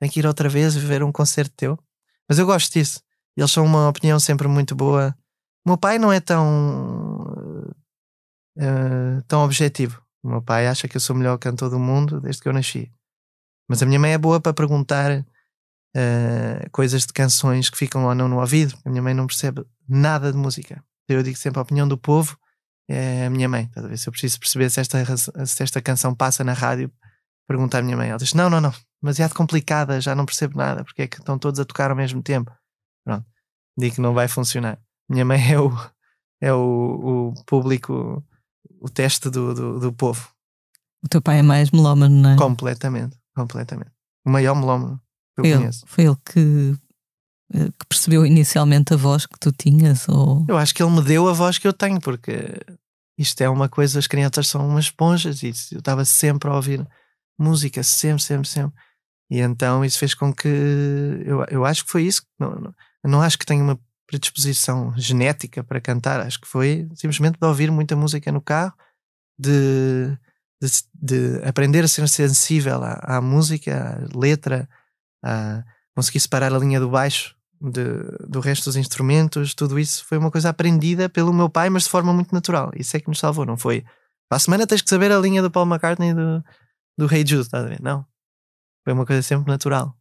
[0.00, 1.78] tem que ir outra vez ver um concerto teu.
[2.28, 3.00] Mas eu gosto disso.
[3.36, 5.16] Eles são uma opinião sempre muito boa.
[5.64, 7.18] O meu pai não é tão.
[8.56, 10.02] Uh, tão objetivo.
[10.22, 12.52] O meu pai acha que eu sou o melhor cantor do mundo desde que eu
[12.52, 12.92] nasci.
[13.68, 18.14] Mas a minha mãe é boa para perguntar uh, coisas de canções que ficam ou
[18.14, 18.76] não no ouvido.
[18.84, 20.82] A minha mãe não percebe nada de música.
[21.08, 22.38] Eu digo sempre a opinião do povo
[22.88, 23.70] é a minha mãe.
[23.96, 26.90] Se eu preciso perceber se esta, se esta canção passa na rádio,
[27.46, 28.08] pergunto à minha mãe.
[28.08, 31.38] Ela diz: Não, não, não, demasiado complicada, já não percebo nada, porque é que estão
[31.38, 32.50] todos a tocar ao mesmo tempo.
[33.04, 33.26] Pronto,
[33.76, 34.78] digo que não vai funcionar.
[35.08, 35.70] Minha mãe é o,
[36.40, 38.24] é o, o público
[38.80, 40.28] o teste do, do, do, povo.
[41.04, 42.36] O teu pai é mais melómano, não é?
[42.36, 43.90] Completamente, completamente.
[44.24, 45.00] O maior melómano
[45.34, 45.84] que eu foi conheço.
[45.84, 46.78] Ele, foi ele que,
[47.54, 50.08] eh, que percebeu inicialmente a voz que tu tinhas?
[50.08, 50.44] Ou...
[50.48, 52.60] Eu acho que ele me deu a voz que eu tenho, porque
[53.18, 56.86] isto é uma coisa, as crianças são umas esponjas e eu estava sempre a ouvir
[57.38, 58.78] música, sempre, sempre, sempre.
[59.30, 60.48] E então isso fez com que
[61.26, 62.22] eu, eu acho que foi isso.
[62.38, 63.78] Não, não, não acho que tenho uma
[64.08, 68.72] predisposição genética para cantar, acho que foi simplesmente de ouvir muita música no carro,
[69.38, 70.16] de,
[70.60, 74.66] de, de aprender a ser sensível à, à, música, à letra,
[75.22, 75.62] a
[75.94, 77.84] conseguir separar a linha do baixo de,
[78.26, 81.90] do resto dos instrumentos, tudo isso foi uma coisa aprendida pelo meu pai, mas de
[81.90, 82.70] forma muito natural.
[82.74, 83.82] Isso é que nos salvou, não foi?
[84.28, 86.44] Para a semana tens que saber a linha do Paul McCartney e do,
[86.96, 87.82] do Hey Jude, ver?
[87.82, 88.06] Não.
[88.84, 89.94] Foi uma coisa sempre natural.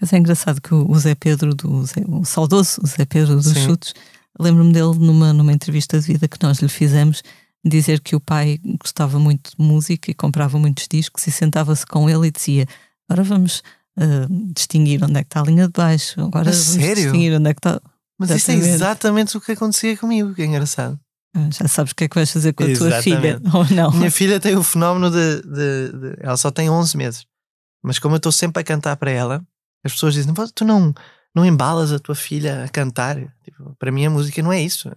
[0.00, 3.66] Mas é engraçado que o Zé Pedro, do Zé, o saudoso Zé Pedro dos Sim.
[3.66, 3.94] Chutes,
[4.38, 7.22] lembro-me dele numa, numa entrevista de vida que nós lhe fizemos,
[7.64, 12.08] dizer que o pai gostava muito de música e comprava muitos discos e sentava-se com
[12.08, 12.66] ele e dizia:
[13.08, 13.62] Agora vamos
[13.98, 17.02] uh, distinguir onde é que está a linha de baixo, agora a vamos sério?
[17.02, 17.80] distinguir onde é que está.
[18.18, 20.98] Mas isso é exatamente o que acontecia comigo, que é engraçado.
[21.34, 23.92] Ah, já sabes o que é que vais fazer com a tua filha, ou não?
[23.92, 27.26] Minha filha tem o fenómeno de, de, de, Ela só tem 11 meses.
[27.82, 29.42] Mas como eu estou sempre a cantar para ela,
[29.84, 30.92] as pessoas dizem: Tu não,
[31.34, 33.16] não embalas a tua filha a cantar?
[33.42, 34.88] Tipo, para mim a música não é isso.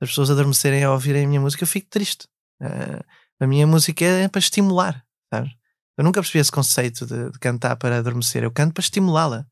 [0.00, 2.26] As pessoas adormecerem a ouvirem a minha música, eu fico triste.
[2.60, 3.04] Uh,
[3.40, 5.52] a minha música é para estimular, sabes?
[5.96, 8.44] Eu nunca percebi esse conceito de, de cantar para adormecer.
[8.44, 9.46] Eu canto para estimulá-la.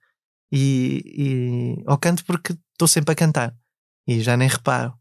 [0.53, 3.53] E, e ou canto porque estou sempre a cantar
[4.07, 4.97] e já nem reparo.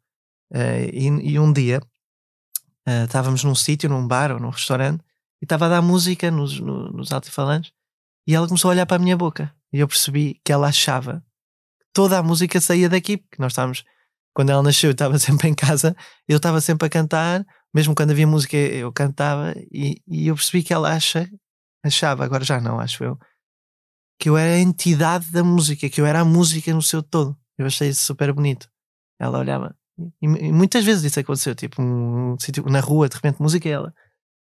[0.52, 1.80] Uh, e, e, um dia
[2.88, 5.04] uh, estávamos num sítio, num bar ou num restaurante,
[5.42, 7.72] e estava a dar música nos, no, nos altifalantes,
[8.28, 9.54] e ela começou a olhar para a minha boca.
[9.72, 11.24] E eu percebi que ela achava
[11.80, 13.84] que toda a música saía daqui, porque nós estávamos,
[14.34, 15.96] quando ela nasceu, eu estava sempre em casa,
[16.28, 20.64] eu estava sempre a cantar, mesmo quando havia música eu cantava, e, e eu percebi
[20.64, 21.30] que ela acha,
[21.84, 23.18] achava, agora já não, acho eu,
[24.20, 27.38] que eu era a entidade da música, que eu era a música no seu todo.
[27.58, 28.70] Eu achei isso super bonito.
[29.20, 29.76] Ela olhava.
[30.22, 33.74] E, e muitas vezes isso aconteceu, tipo, um, um na rua, de repente, música é
[33.74, 33.94] ela.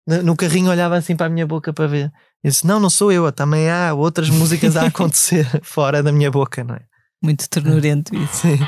[0.08, 2.14] No, no, carrinho olhava assim para a minha boca para ver.
[2.44, 6.30] Eu disse: Não, não sou eu, também há outras músicas a acontecer fora da minha
[6.30, 6.82] boca, não é?
[7.22, 8.42] Muito ternurento isso.
[8.42, 8.60] Sim.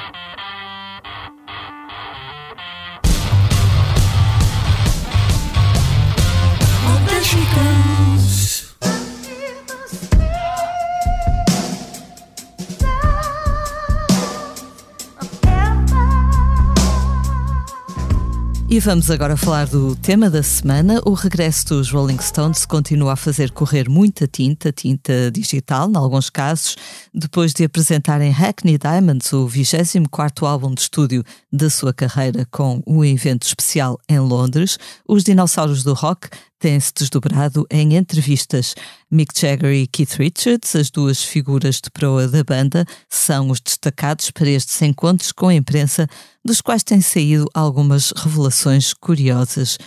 [18.76, 21.02] E vamos agora falar do tema da semana.
[21.06, 26.30] O regresso dos Rolling Stones continua a fazer correr muita tinta, tinta digital, em alguns
[26.30, 26.76] casos,
[27.14, 33.02] depois de apresentarem Hackney Diamonds, o 24 álbum de estúdio da sua carreira, com um
[33.02, 34.78] evento especial em Londres.
[35.08, 36.28] Os dinossauros do rock
[36.66, 38.74] têm-se desdobrado em entrevistas.
[39.12, 44.32] Mick Jagger e Keith Richards, as duas figuras de proa da banda, são os destacados
[44.32, 46.08] para estes encontros com a imprensa,
[46.44, 49.78] dos quais têm saído algumas revelações curiosas.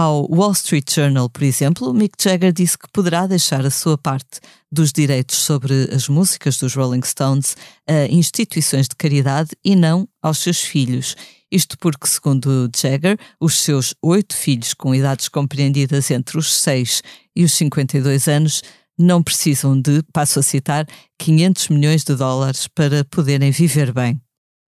[0.00, 4.38] Ao Wall Street Journal, por exemplo, Mick Jagger disse que poderá deixar a sua parte
[4.70, 10.38] dos direitos sobre as músicas dos Rolling Stones a instituições de caridade e não aos
[10.38, 11.16] seus filhos.
[11.50, 17.02] Isto porque, segundo Jagger, os seus oito filhos com idades compreendidas entre os 6
[17.34, 18.62] e os 52 anos
[18.96, 20.86] não precisam de, passo a citar,
[21.18, 24.20] 500 milhões de dólares para poderem viver bem.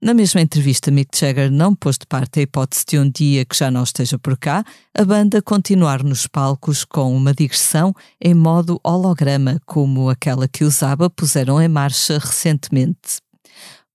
[0.02, 3.54] Na mesma entrevista, Mick Jagger não pôs de parte a hipótese de um dia que
[3.54, 4.64] já não esteja por cá,
[4.96, 10.82] a banda continuar nos palcos com uma digressão em modo holograma, como aquela que os
[10.82, 13.20] ABBA puseram em marcha recentemente.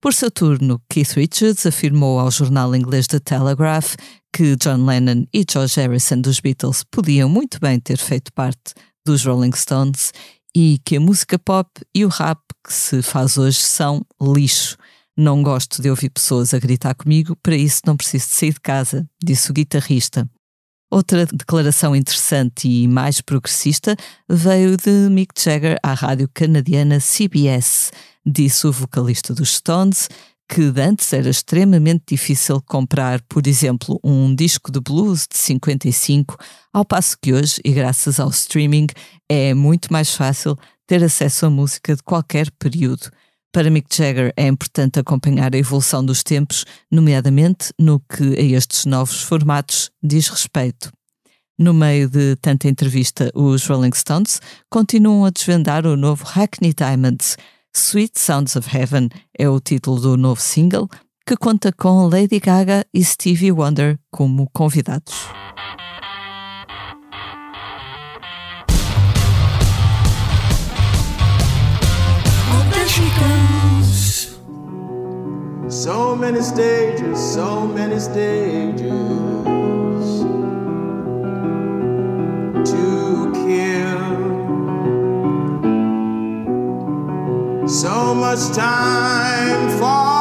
[0.00, 3.96] Por seu turno, Keith Richards afirmou ao jornal inglês The Telegraph
[4.32, 9.24] que John Lennon e George Harrison dos Beatles podiam muito bem ter feito parte dos
[9.24, 10.12] Rolling Stones
[10.54, 14.76] e que a música pop e o rap que se faz hoje são lixo.
[15.16, 18.60] Não gosto de ouvir pessoas a gritar comigo, para isso não preciso de sair de
[18.60, 20.28] casa, disse o guitarrista.
[20.90, 23.96] Outra declaração interessante e mais progressista
[24.28, 27.90] veio de Mick Jagger à rádio canadiana CBS.
[28.24, 30.08] Disse o vocalista dos Stones
[30.48, 36.36] que antes era extremamente difícil comprar, por exemplo, um disco de blues de 55,
[36.72, 38.86] ao passo que hoje, e graças ao streaming,
[39.28, 40.56] é muito mais fácil
[40.86, 43.10] ter acesso à música de qualquer período.
[43.56, 48.84] Para Mick Jagger é importante acompanhar a evolução dos tempos, nomeadamente no que a estes
[48.84, 50.92] novos formatos diz respeito.
[51.58, 57.38] No meio de tanta entrevista, os Rolling Stones continuam a desvendar o novo Hackney Diamonds.
[57.74, 60.86] Sweet Sounds of Heaven é o título do novo single,
[61.26, 65.14] que conta com Lady Gaga e Stevie Wonder como convidados.
[75.76, 78.80] So many stages, so many stages
[82.64, 84.02] to kill.
[87.68, 90.16] So much time for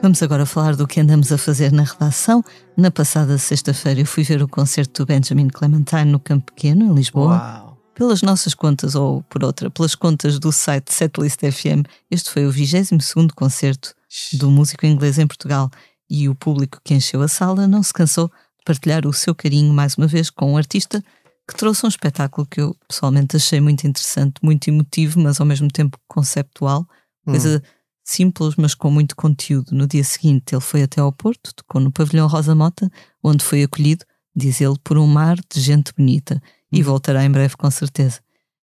[0.00, 2.42] Vamos agora falar do que andamos a fazer na redação.
[2.74, 6.94] Na passada sexta-feira eu fui ver o concerto do Benjamin Clementine no Campo Pequeno, em
[6.94, 7.36] Lisboa.
[7.36, 7.65] Uau
[7.96, 12.52] pelas nossas contas ou por outra, pelas contas do site Setlist FM, este foi o
[12.52, 12.90] 22
[13.34, 13.94] concerto
[14.34, 15.70] do músico inglês em Portugal
[16.08, 19.72] e o público que encheu a sala não se cansou de partilhar o seu carinho
[19.72, 21.02] mais uma vez com um artista
[21.48, 25.68] que trouxe um espetáculo que eu pessoalmente achei muito interessante, muito emotivo, mas ao mesmo
[25.68, 26.86] tempo conceptual,
[27.24, 27.68] coisa hum.
[28.04, 29.72] simples, mas com muito conteúdo.
[29.72, 32.90] No dia seguinte ele foi até ao Porto, tocou no pavilhão Rosa Mota,
[33.22, 36.42] onde foi acolhido, diz ele, por um mar de gente bonita
[36.72, 38.20] e voltará em breve com certeza.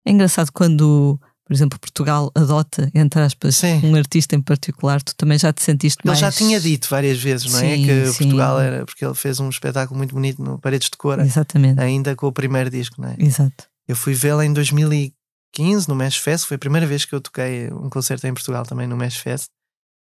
[0.06, 3.82] É engraçado quando por exemplo, Portugal adota, entre aspas, Sim.
[3.84, 6.20] um artista em particular, tu também já te sentiste Ele mais.
[6.20, 7.76] já tinha dito várias vezes, não é?
[7.76, 8.18] Sim, Que sim.
[8.20, 12.16] Portugal era, porque ele fez um espetáculo muito bonito no Paredes de Cora, Exatamente, ainda
[12.16, 13.16] com o primeiro disco, não é?
[13.18, 13.66] exato.
[13.88, 17.72] Eu fui vê-la em 2015 no Mesh Fest, foi a primeira vez que eu toquei
[17.72, 19.48] um concerto em Portugal também no Mesh Fest.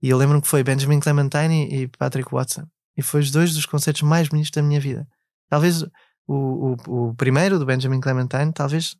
[0.04, 2.66] E eu lembro-me que foi Benjamin Clementine e Patrick Watson.
[2.98, 5.08] E foi os dois dos concertos mais bonitos da minha vida.
[5.50, 5.86] Talvez
[6.28, 8.96] o, o, o primeiro do Benjamin Clementine, talvez,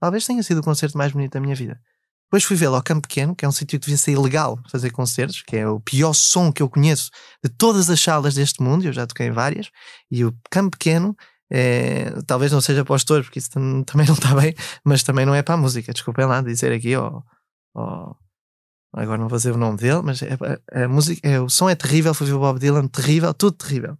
[0.00, 1.80] talvez tenha sido o concerto mais bonito da minha vida.
[2.26, 4.90] Depois fui vê-lo ao Campo Pequeno, que é um sítio que devia ser ilegal fazer
[4.90, 7.10] concertos, que é o pior som que eu conheço
[7.42, 9.70] de todas as salas deste mundo, eu já toquei em várias,
[10.10, 11.16] e o Campo Pequeno
[11.52, 15.02] é, talvez não seja para os touros, porque isso tam- também não está bem, mas
[15.02, 15.92] também não é para a música.
[15.92, 17.20] Desculpem lá dizer aqui, ó,
[17.74, 18.14] ó,
[18.92, 20.38] agora não vou dizer o nome dele, mas é,
[20.72, 22.14] a, a música, é, o som é terrível.
[22.14, 23.98] Fui ver o Bob Dylan, terrível, tudo terrível.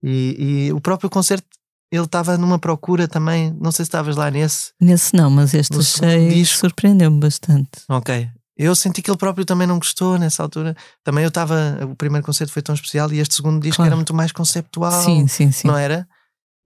[0.00, 1.48] E, e o próprio concerto,
[1.92, 4.72] ele estava numa procura também, não sei se estavas lá nesse.
[4.80, 7.68] Nesse não, mas este achei surpreendeu-me bastante.
[7.88, 8.28] Ok.
[8.56, 10.74] Eu senti que ele próprio também não gostou nessa altura.
[11.04, 11.78] Também eu estava.
[11.90, 13.88] O primeiro concerto foi tão especial e este segundo disco Claro.
[13.90, 15.02] era muito mais conceptual.
[15.04, 15.68] Sim, sim, sim.
[15.68, 16.08] não era?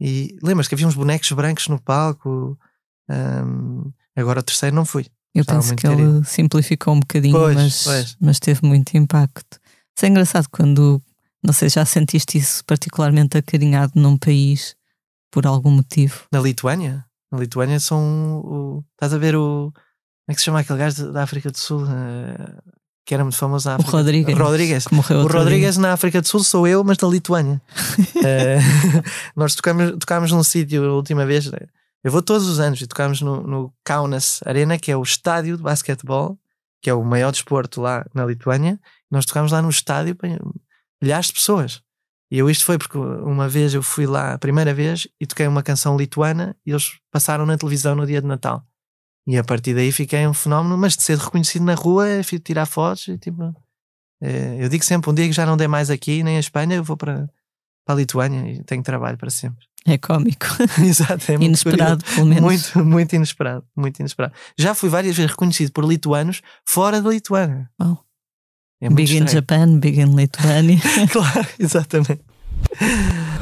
[0.01, 2.57] E lembras que havia uns bonecos brancos no palco.
[3.09, 5.07] Ahm, agora o terceiro não fui.
[5.35, 8.17] Eu Gostava penso que ter ele simplificou um bocadinho, Pois, mas, pois.
[8.21, 9.59] mas teve muito impacto.
[9.97, 11.01] Isso é engraçado quando,
[11.43, 14.75] não sei, já sentiste isso particularmente acarinhado num país
[15.31, 16.25] por algum motivo.
[16.33, 17.05] Na Lituânia?
[17.31, 18.85] Na Lituânia são o.
[18.93, 19.73] Estás a ver o.
[19.73, 21.85] Como é que se chama aquele gajo da África do Sul?
[21.89, 22.63] eh,
[23.07, 23.97] que era muito famoso na O África.
[23.97, 24.37] Rodrigues.
[24.37, 24.89] Rodrigues.
[24.91, 27.63] Morreu O Rodrigues na África do Sul sou eu, mas da Lituânia.
[28.25, 28.59] Eh,
[29.37, 31.49] nós tocámos, tocámos num sítio a última vez.
[32.03, 35.57] Eu vou todos os anos e tocámos no, no Kaunas Arena, que é o estádio
[35.57, 36.37] de basquetebol,
[36.83, 38.81] que é o maior desporto lá na Lituânia.
[39.11, 40.31] Nós tocámos lá no estádio para
[41.01, 41.83] milhares de pessoas.
[42.31, 45.47] E eu isto foi porque uma vez eu fui lá a primeira vez e toquei
[45.47, 48.65] uma canção lituana e eles passaram na televisão no dia de Natal.
[49.29, 52.39] E a partir daí fiquei um fenómeno, mas de ser reconhecido na rua, é fi-
[52.39, 53.55] tirar fotos e tipo.
[54.23, 56.77] eh, eu digo sempre, um dia que já não dei mais aqui, nem a Espanha,
[56.77, 57.29] eu vou para,
[57.85, 59.65] para a Lituânia e tenho trabalho para sempre.
[59.87, 60.47] É cómico.
[60.85, 62.15] Exato, é Inesperado, curioso.
[62.17, 62.43] pelo menos.
[62.75, 64.35] Muito, muito inesperado, muito inesperado.
[64.59, 67.71] Já fui várias vezes reconhecido por lituanos fora da Lituânia.
[67.81, 68.05] Uau.
[68.81, 69.33] É big in estranho.
[69.33, 70.79] Japan, big in Lituânia.
[71.11, 72.21] claro, exatamente.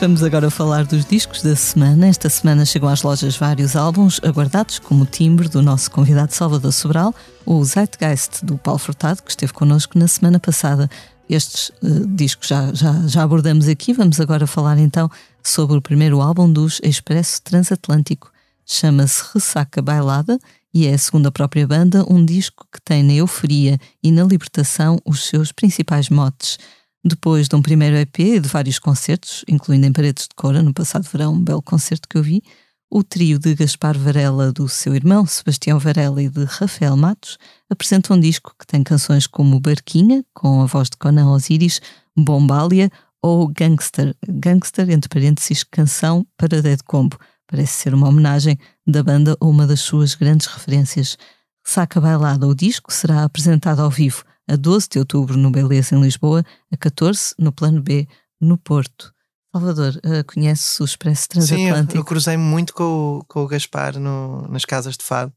[0.00, 2.06] Vamos agora falar dos discos da semana.
[2.06, 6.72] Esta semana chegam às lojas vários álbuns aguardados, como o Timbre do nosso convidado Salvador
[6.72, 7.12] Sobral,
[7.44, 10.88] o Zeitgeist do Paulo Furtado, que esteve connosco na semana passada.
[11.28, 13.92] Estes eh, discos já, já, já abordamos aqui.
[13.92, 15.10] Vamos agora falar então
[15.42, 18.30] sobre o primeiro álbum dos Expresso Transatlântico.
[18.64, 20.38] Chama-se Ressaca Bailada
[20.72, 25.00] e é, segundo a própria banda, um disco que tem na euforia e na libertação
[25.04, 26.56] os seus principais motes.
[27.04, 30.74] Depois de um primeiro EP e de vários concertos, incluindo em Paredes de Cora, no
[30.74, 32.42] passado verão, um belo concerto que eu vi,
[32.90, 37.38] o trio de Gaspar Varela, do seu irmão Sebastião Varela e de Rafael Matos,
[37.70, 41.80] apresenta um disco que tem canções como Barquinha, com a voz de Conan Osiris,
[42.16, 42.90] Bombalia
[43.22, 47.16] ou Gangster, Gangster, entre parênteses, canção para Dead Combo.
[47.46, 51.16] Parece ser uma homenagem da banda a uma das suas grandes referências.
[51.64, 56.00] Saca Bailada, o disco, será apresentado ao vivo a 12 de outubro no Beleza, em
[56.00, 58.08] Lisboa, a 14 no Plano B,
[58.40, 59.12] no Porto.
[59.52, 61.96] Salvador, uh, conhece o Expresso Sim, eu, Transatlântico?
[61.98, 65.32] eu cruzei-me muito com, o- com o Gaspar no- nas casas de fado.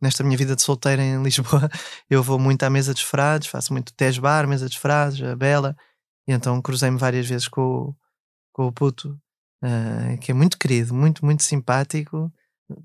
[0.00, 1.68] Nesta minha vida de solteira em Lisboa,
[2.10, 5.36] eu vou muito à mesa dos frades, faço muito Tés Bar, mesa dos frades, a
[5.36, 5.76] Bela,
[6.26, 7.96] e então cruzei-me várias vezes com, o-
[8.52, 9.16] com o puto,
[9.62, 12.32] ah, que é muito querido, muito, muito simpático,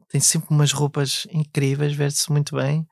[0.09, 2.85] tem sempre umas roupas incríveis, veste-se muito bem.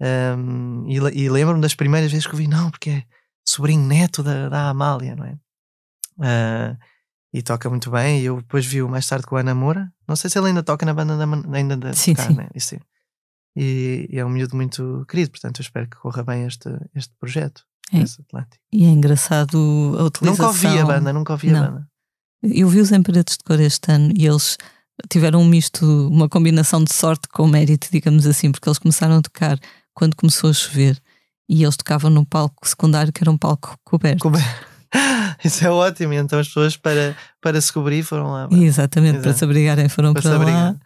[0.00, 3.04] Ahm, e e lembro-me das primeiras vezes que eu vi, não, porque é
[3.46, 5.38] sobrinho neto da, da Amália, não é?
[6.20, 6.76] Ah,
[7.32, 8.20] e toca muito bem.
[8.20, 9.92] E eu depois vi-o mais tarde com a Ana Moura.
[10.06, 11.24] Não sei se ele ainda toca na banda da,
[11.56, 12.34] ainda da Sim, tocar, sim.
[12.34, 12.48] né?
[12.54, 12.80] Isso sim.
[13.56, 17.12] E, e é um miúdo muito querido, portanto eu espero que corra bem este, este
[17.18, 17.62] projeto.
[17.92, 18.02] É.
[18.02, 18.62] Atlântico.
[18.70, 20.46] E é engraçado a utilização.
[20.46, 21.64] Nunca ouvi a banda, nunca ouvi Não.
[21.64, 21.88] a banda.
[22.42, 24.58] Eu vi-os em Paredes de Cor este ano e eles
[25.08, 29.22] tiveram um misto, uma combinação de sorte com mérito, digamos assim, porque eles começaram a
[29.22, 29.58] tocar
[29.98, 31.00] quando começou a chover
[31.48, 34.28] e eles tocavam num palco secundário que era um palco coberto.
[34.28, 34.68] É-
[35.44, 36.14] Isso é ótimo.
[36.14, 38.48] Então as pessoas para, para se cobrir foram lá.
[38.50, 39.38] Exatamente, para Exato.
[39.38, 40.76] se abrigarem foram Para para, lá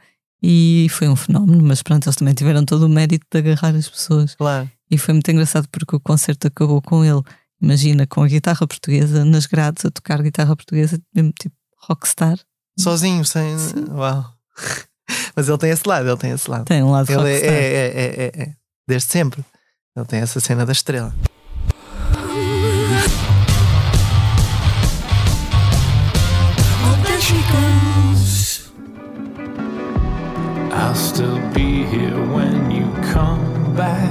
[0.45, 3.89] e foi um fenómeno, mas pronto, eles também tiveram todo o mérito de agarrar as
[3.89, 4.35] pessoas.
[4.35, 4.69] Claro.
[4.91, 7.23] E foi muito engraçado porque o concerto acabou com ele
[7.63, 12.37] Imagina com a guitarra portuguesa nas grades a tocar guitarra portuguesa, mesmo tipo rockstar.
[12.77, 13.57] Sozinho, sem.
[13.57, 13.85] Sim.
[13.93, 14.25] Uau.
[15.37, 16.65] Mas ele tem esse lado, ele tem esse lado.
[16.65, 17.53] Tem um lado ele rockstar.
[17.53, 18.57] É, é, é, é, é,
[18.87, 19.45] desde sempre.
[19.97, 21.15] Ele tem essa cena da estrela.
[30.75, 34.11] I'll still be here when you come back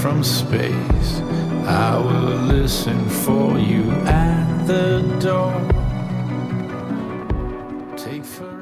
[0.00, 1.20] from space.
[1.66, 5.75] I will listen for you at the door.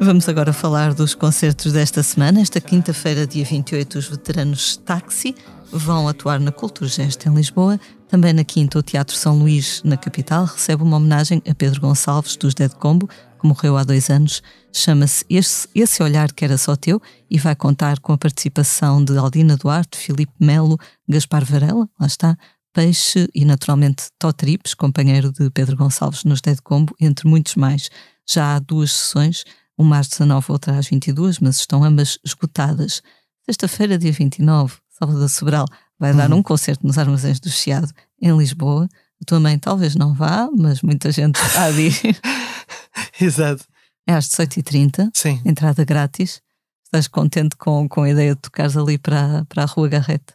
[0.00, 2.40] Vamos agora falar dos concertos desta semana.
[2.40, 5.34] Esta quinta-feira, dia 28, os veteranos Táxi
[5.72, 7.80] vão atuar na Culturgest em Lisboa.
[8.08, 12.36] Também na quinta, o Teatro São Luís, na capital, recebe uma homenagem a Pedro Gonçalves,
[12.36, 14.42] dos Dead Combo, que morreu há dois anos.
[14.72, 17.00] Chama-se esse, esse Olhar Que Era Só Teu
[17.30, 22.36] e vai contar com a participação de Aldina Duarte, Filipe Melo, Gaspar Varela, lá está,
[22.72, 27.88] Peixe e, naturalmente, Totrips, companheiro de Pedro Gonçalves nos Dead Combo, entre muitos mais.
[28.28, 29.44] Já há duas sessões,
[29.76, 33.02] uma às 19, outra às 22, mas estão ambas esgotadas.
[33.44, 35.66] Sexta-feira, dia 29, Salvador Sobral
[35.98, 36.16] vai uhum.
[36.16, 38.88] dar um concerto nos Armazéns do Chiado, em Lisboa.
[39.20, 42.20] A tua mãe talvez não vá, mas muita gente há de ir.
[43.20, 43.64] Exato.
[44.06, 45.40] É às 18h30, Sim.
[45.44, 46.42] entrada grátis.
[46.84, 50.34] Estás contente com, com a ideia de tocares ali para, para a Rua Garrete?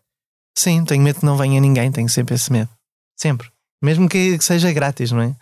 [0.57, 2.69] Sim, tenho medo que não venha ninguém, tenho sempre esse medo.
[3.15, 3.49] Sempre.
[3.81, 5.35] Mesmo que seja grátis, não é?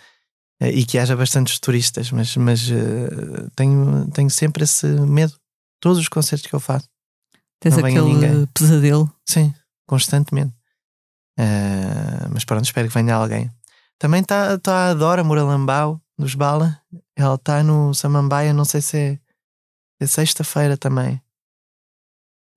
[0.59, 5.33] Eh, e que haja bastantes turistas, mas, mas uh, tenho, tenho sempre esse medo.
[5.79, 6.89] Todos os concertos que eu faço.
[7.59, 8.45] Tens não aquele ninguém.
[8.47, 9.11] pesadelo?
[9.25, 9.53] Sim,
[9.87, 10.53] constantemente.
[11.39, 13.51] Uh, mas pronto, espero que venha alguém.
[13.99, 16.79] Também está tá a Dora Moralambau, dos Bala.
[17.15, 19.19] Ela está no Samambaia, não sei se é,
[19.99, 21.21] é sexta-feira também.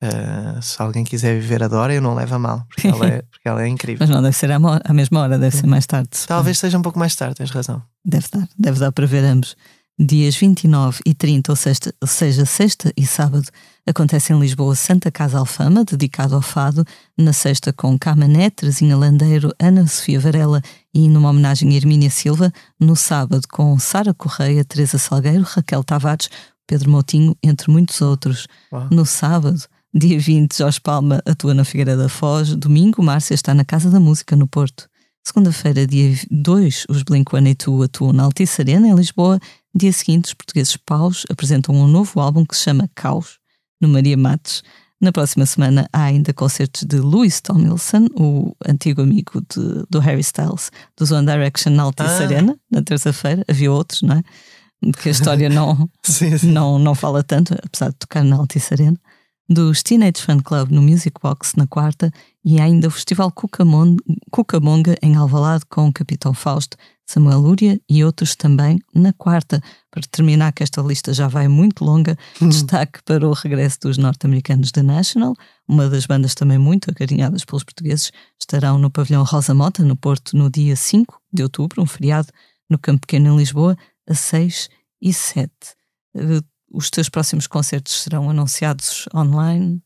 [0.03, 3.23] Uh, se alguém quiser viver a Dora, eu não levo a mal, porque ela é,
[3.31, 3.99] porque ela é incrível.
[4.01, 4.59] Mas não deve ser à,
[4.95, 6.11] mesma hora, deve ser mais tarde.
[6.27, 7.83] Talvez seja um pouco mais tarde, tens razão.
[8.05, 9.55] Deve dar, deve dar para ver ambos.
[10.03, 13.47] Dias 29 e 30, ou, sexta, ou seja, sexta e sábado,
[13.87, 16.87] acontece em Lisboa Santa Casa Alfama, dedicado ao fado,
[17.19, 20.63] na sexta com Camané, Terezinha Landeiro, Ana Sofia Varela
[20.95, 26.31] e numa homenagem a Hermínia Silva, no sábado com Sara Correia, Teresa Salgueiro, Raquel Tavares,
[26.67, 28.47] Pedro Moutinho, entre muitos outros.
[28.73, 28.89] Uau.
[28.91, 29.61] No sábado,
[29.93, 33.99] dia 20, Jorge Palma atua na Figueira da Foz, domingo, Márcia está na Casa da
[34.01, 34.89] Música, no Porto.
[35.25, 39.39] Segunda-feira, dia 2, os Blink-182 atuam na Altice Arena, em Lisboa.
[39.75, 43.39] Dia seguinte, os portugueses Paus apresentam um novo álbum que se chama Caos,
[43.81, 44.63] no Maria Matos.
[45.01, 50.21] Na próxima semana há ainda concertos de Louis Tomlinson, o antigo amigo de, do Harry
[50.21, 52.23] Styles, dos One Direction na Altice Ah.
[52.25, 53.45] Arena, na terça-feira.
[53.49, 54.23] Havia outros, não é?
[55.03, 56.51] Que a história não, Sim, sim.
[56.53, 58.99] não, não fala tanto, apesar de tocar na Altice Arena,
[59.53, 62.13] dos Teenage Fan Club no Music Box na quarta
[62.45, 63.97] e ainda o Festival Cucamon-
[64.31, 69.61] Cucamonga em Alvalade com o Capitão Fausto, Samuel Lúria e outros também na quarta.
[69.91, 72.17] Para terminar, que esta lista já vai muito longa,
[72.49, 75.35] destaque para o regresso dos norte-americanos The National,
[75.67, 80.37] uma das bandas também muito acarinhadas pelos portugueses, estarão no pavilhão Rosa Mota, no Porto,
[80.37, 82.29] no dia 5 de outubro, um feriado,
[82.71, 83.77] no Campo Pequeno em Lisboa,
[84.09, 84.69] a 6
[85.03, 85.51] e 7.
[86.71, 89.83] Os teus próximos concertos serão anunciados online?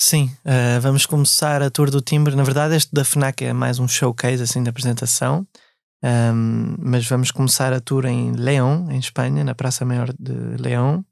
[0.00, 2.36] Sim, uh, vamos começar a tour do Timbre.
[2.36, 5.46] Na verdade, este da FNAC é mais um showcase assim de apresentação.
[6.02, 11.02] Um, mas vamos começar a tour em León, em Espanha, na Praça Maior de León,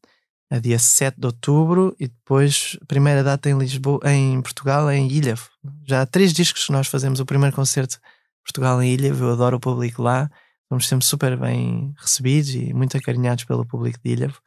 [0.49, 5.11] a dia 7 de outubro, e depois primeira data em Lisboa, em Portugal, é em
[5.11, 5.49] Ilhavo.
[5.85, 7.99] Já há três discos que nós fazemos o primeiro concerto
[8.45, 10.31] Portugal em Ilhavo, eu adoro o público lá,
[10.69, 14.41] somos sempre super bem recebidos e muito acarinhados pelo público de Ilhavo.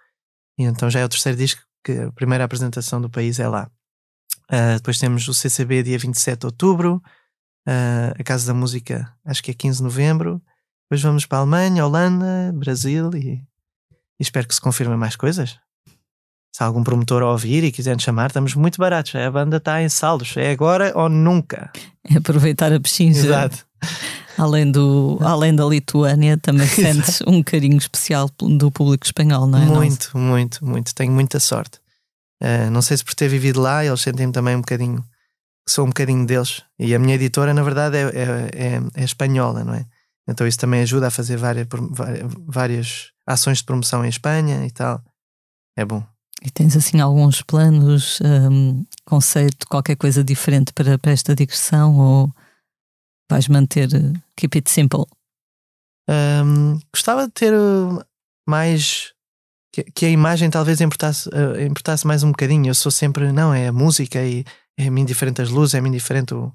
[0.60, 3.72] E então já é o terceiro disco que a primeira apresentação do país é lá.
[4.52, 7.02] Uh, depois temos o CCB dia 27 de outubro,
[7.66, 10.42] uh, a Casa da Música acho que é 15 de novembro.
[10.84, 13.44] Depois vamos para a Alemanha, Holanda, Brasil e, e
[14.20, 15.58] espero que se confirmem mais coisas.
[16.52, 19.16] Se há algum promotor a ouvir e quiser chamar, estamos muito baratos.
[19.16, 20.36] A banda está em saldos.
[20.36, 21.72] É agora ou nunca.
[22.04, 23.20] É aproveitar a pechincha.
[23.20, 23.69] Exato.
[24.38, 29.66] Além, do, além da Lituânia, também sentes um carinho especial do público espanhol, não é?
[29.66, 30.96] Muito, muito, muito.
[30.96, 31.80] Tenho muita sorte.
[32.42, 35.04] Uh, não sei se por ter vivido lá, eles sentem também um bocadinho
[35.70, 36.64] sou um bocadinho deles.
[36.78, 39.86] E a minha editora, na verdade, é, é, é, é espanhola, não é?
[40.28, 41.68] Então isso também ajuda a fazer várias,
[42.48, 45.02] várias ações de promoção em Espanha e tal.
[45.76, 46.04] É bom.
[46.42, 52.34] E tens assim alguns planos, um, conceito, qualquer coisa diferente para, para esta digressão ou
[53.30, 55.06] vais manter uh, keep it simple?
[56.10, 58.04] Um, gostava de ter uh,
[58.48, 59.14] mais
[59.72, 62.68] que, que, a imagem talvez importasse, uh, importasse mais um bocadinho.
[62.68, 64.44] Eu sou sempre, não, é a música e
[64.78, 66.52] é-me indiferente as luzes, é-me indiferente o,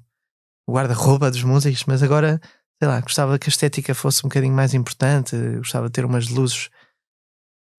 [0.67, 2.41] o guarda-roupa dos músicos, mas agora,
[2.81, 6.27] sei lá, gostava que a estética fosse um bocadinho mais importante, gostava de ter umas
[6.27, 6.69] luzes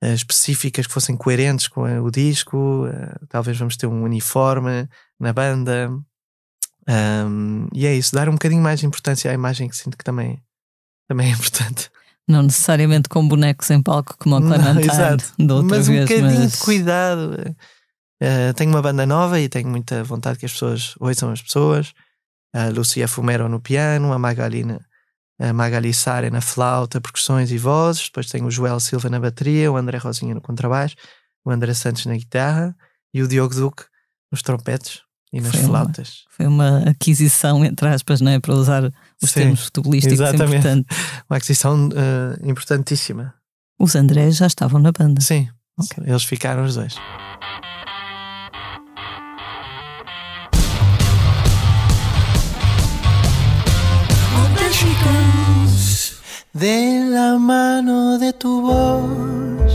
[0.02, 2.84] específicas que fossem coerentes com o disco,
[3.28, 4.88] talvez vamos ter um uniforme
[5.18, 5.90] na banda.
[6.88, 10.04] Um, e é isso, dar um bocadinho mais de importância à imagem que sinto que
[10.04, 10.40] também,
[11.08, 11.90] também é importante.
[12.28, 14.82] Não necessariamente com bonecos em palco como o Clementine
[15.38, 16.52] de outra mas vez, um bocadinho mas...
[16.52, 17.56] de cuidado.
[18.22, 21.92] Uh, tenho uma banda nova e tenho muita vontade que as pessoas ouçam as pessoas.
[22.54, 24.64] A Lucia Fumero no piano, a Magali,
[25.38, 28.06] a Magali Sare na flauta, percussões e vozes.
[28.06, 30.96] Depois tenho o Joel Silva na bateria, o André Rosinha no contrabaixo,
[31.44, 32.74] o André Santos na guitarra
[33.12, 33.84] e o Diogo Duque
[34.32, 35.05] nos trompetes
[35.36, 36.08] e nas Foi flautas.
[36.08, 38.40] Uma, foi uma aquisição, entre aspas, não é?
[38.40, 38.84] Para usar
[39.22, 40.56] os Sim, termos futebolísticos exatamente.
[40.56, 40.98] importantes.
[41.28, 43.34] Uma aquisição uh, importantíssima.
[43.78, 45.20] Os Andrés já estavam na banda.
[45.20, 46.02] Sim, Ok.
[46.06, 46.94] eles ficaram os dois.
[56.54, 59.72] De la mano de tu voz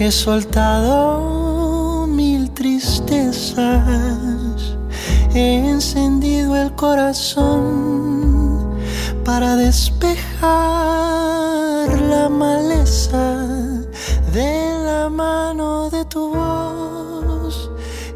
[0.00, 3.58] he soltado mil tristezas,
[5.38, 8.76] he encendido el corazón
[9.24, 10.48] para despejar
[12.00, 13.46] la maleza.
[14.32, 17.70] De la mano de tu voz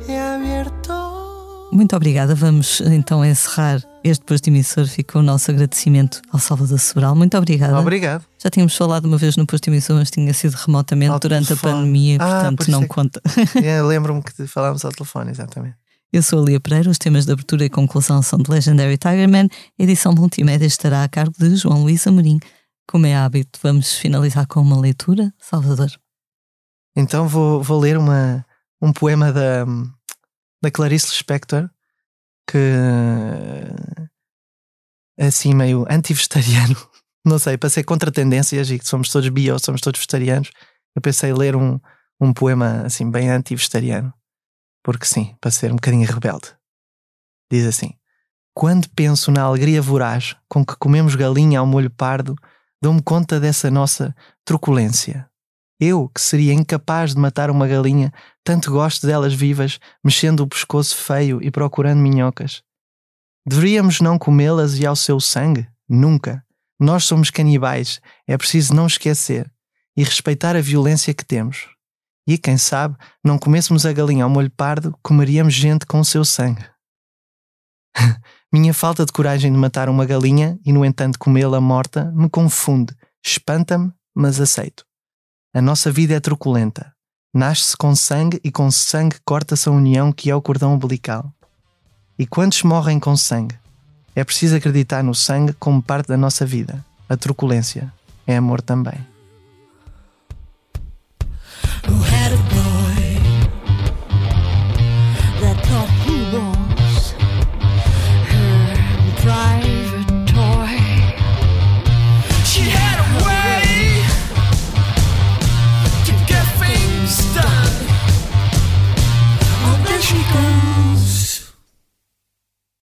[0.09, 1.69] he abierto.
[1.73, 2.35] Muito obrigada.
[2.35, 4.87] Vamos então encerrar este posto emissor.
[4.87, 7.15] Fica o nosso agradecimento ao Salvador Sobral.
[7.15, 7.79] Muito obrigada.
[7.79, 8.25] Obrigado.
[8.43, 11.73] Já tínhamos falado uma vez no posto emissor, mas tinha sido remotamente Ao durante telefone.
[11.73, 13.23] a pandemia, Ah, portanto por não é que- conta.
[13.63, 15.77] É, Lembro-me que falámos ao telefone, exatamente.
[16.13, 19.49] Eu sou a Lia Pereira, os temas de abertura e conclusão são de Legendary Tigerman,
[19.49, 22.39] a edição multimédia estará a cargo de João Luís Amorim.
[22.87, 25.91] Como é hábito, vamos finalizar com uma leitura, Salvador.
[26.95, 28.45] Então vou, vou ler uma,
[28.79, 29.65] um poema da,
[30.63, 31.71] da Clarice Lispector
[32.47, 32.59] que
[35.17, 36.77] é assim meio anti-vegetariano.
[37.25, 40.51] Não sei, para ser contra tendências e que somos todos bio, somos todos vegetarianos,
[40.95, 41.81] eu pensei ler um,
[42.21, 44.13] um poema assim bem anti-vegetariano.
[44.83, 46.55] Porque sim, para ser um bocadinho rebelde.
[47.51, 47.93] Diz assim:
[48.55, 52.35] Quando penso na alegria voraz com que comemos galinha ao molho pardo,
[52.83, 54.15] dou-me conta dessa nossa
[54.45, 55.29] truculência.
[55.79, 58.13] Eu, que seria incapaz de matar uma galinha,
[58.45, 62.63] tanto gosto delas vivas, mexendo o pescoço feio e procurando minhocas.
[63.45, 65.69] Deveríamos não comê-las e ao seu sangue?
[65.89, 66.45] Nunca.
[66.79, 69.51] Nós somos canibais, é preciso não esquecer
[69.97, 71.69] e respeitar a violência que temos.
[72.27, 76.25] E quem sabe, não comêssemos a galinha ao molho pardo, comeríamos gente com o seu
[76.25, 76.65] sangue.
[78.53, 82.95] Minha falta de coragem de matar uma galinha e, no entanto, comê-la morta me confunde,
[83.25, 84.85] espanta-me, mas aceito.
[85.55, 86.93] A nossa vida é truculenta.
[87.35, 91.33] Nasce-se com sangue e com sangue corta-se a união que é o cordão umbilical.
[92.19, 93.59] E quantos morrem com sangue?
[94.15, 96.85] É preciso acreditar no sangue como parte da nossa vida.
[97.09, 97.93] A truculência
[98.27, 99.12] é amor também.